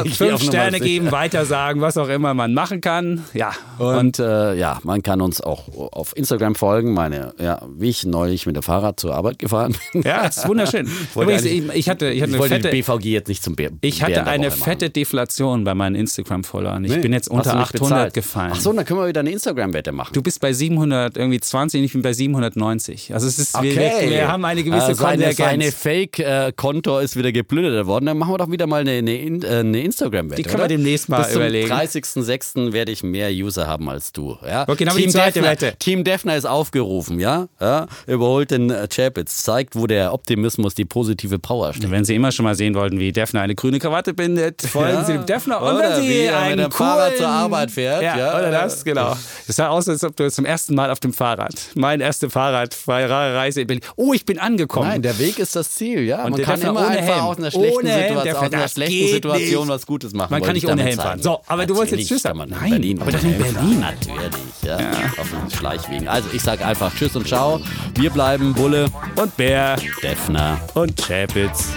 [0.03, 2.98] also fünf Sterne geben, weitersagen, was auch immer man machen kann.
[3.35, 6.93] Ja, Und äh, ja, man kann uns auch auf Instagram folgen.
[6.95, 10.03] Meine, ja, wie ich neulich mit dem Fahrrad zur Arbeit gefahren bin.
[10.03, 10.89] ja, ist wunderschön.
[11.15, 13.57] Übrigens, ich, ich hatte, ich hatte Ich eine wollte fette, die BVG jetzt nicht zum
[13.57, 13.71] Bär.
[13.81, 16.85] Ich hatte eine fette Deflation bei meinen Instagram-Followern.
[16.85, 18.15] Ich Nee, bin jetzt unter nicht 800 bezahlt?
[18.15, 18.53] gefallen.
[18.55, 20.13] Ach so, dann können wir wieder eine Instagram-Wette machen.
[20.15, 23.13] Du bist bei 700 irgendwie 20 und ich bin bei 790.
[23.15, 27.33] Also es ist, wir, wir, wir haben eine gewisse äh, seine, seine Fake-Konto ist wieder
[27.33, 28.07] geplündert worden.
[28.07, 30.37] Dann machen wir doch wieder mal eine, eine, In- äh, eine Instagram-Wette.
[30.37, 30.69] Die können wir oder?
[30.69, 31.71] demnächst mal Bis zum überlegen.
[31.71, 32.73] 30.06.
[32.73, 34.37] werde ich mehr User haben als du.
[34.47, 34.65] Ja?
[34.69, 35.77] Okay, dann die zweite Defner, Wette.
[35.79, 37.49] Team Defner ist aufgerufen, ja?
[37.61, 37.87] ja?
[38.07, 41.91] Überholt den äh, Chapitz, zeigt, wo der Optimismus, die positive Power steht.
[41.91, 45.05] Wenn Sie immer schon mal sehen wollten, wie Defner eine grüne Krawatte bindet, folgen Ja.
[45.05, 45.63] Sie dem Defner.
[45.63, 48.39] Und Oder wenn Sie wie mit einen dem Fahrrad zur Arbeit fährt, Ja, ja.
[48.39, 49.17] oder das, genau.
[49.47, 51.55] Das sah aus, als ob du zum ersten Mal auf dem Fahrrad.
[51.75, 53.85] Mein erste Fahrradreise in Berlin.
[53.97, 54.89] Oh, ich bin angekommen.
[54.89, 56.25] Nein, der Weg ist das Ziel, ja.
[56.25, 57.25] Und man kann Defner immer ohne einfach Helm.
[57.25, 59.69] aus einer schlechten, Ohne Situation, Defner, aus einer schlechten Situation nicht.
[59.75, 60.31] was Gutes machen.
[60.33, 61.23] Man kann nicht ich ohne Helm fahren.
[61.23, 62.39] So, aber du wolltest jetzt Tschüss sagen.
[62.49, 63.39] Nein, Berlin aber ohne in.
[63.39, 63.81] Berlin.
[63.81, 64.79] Natürlich, ja.
[65.19, 66.09] Auf dem Schleichwegen.
[66.09, 67.61] Also ich sage einfach Tschüss und Ciao.
[67.95, 70.59] Wir bleiben Bulle Und Bär Defner.
[70.75, 71.69] und Chapitz.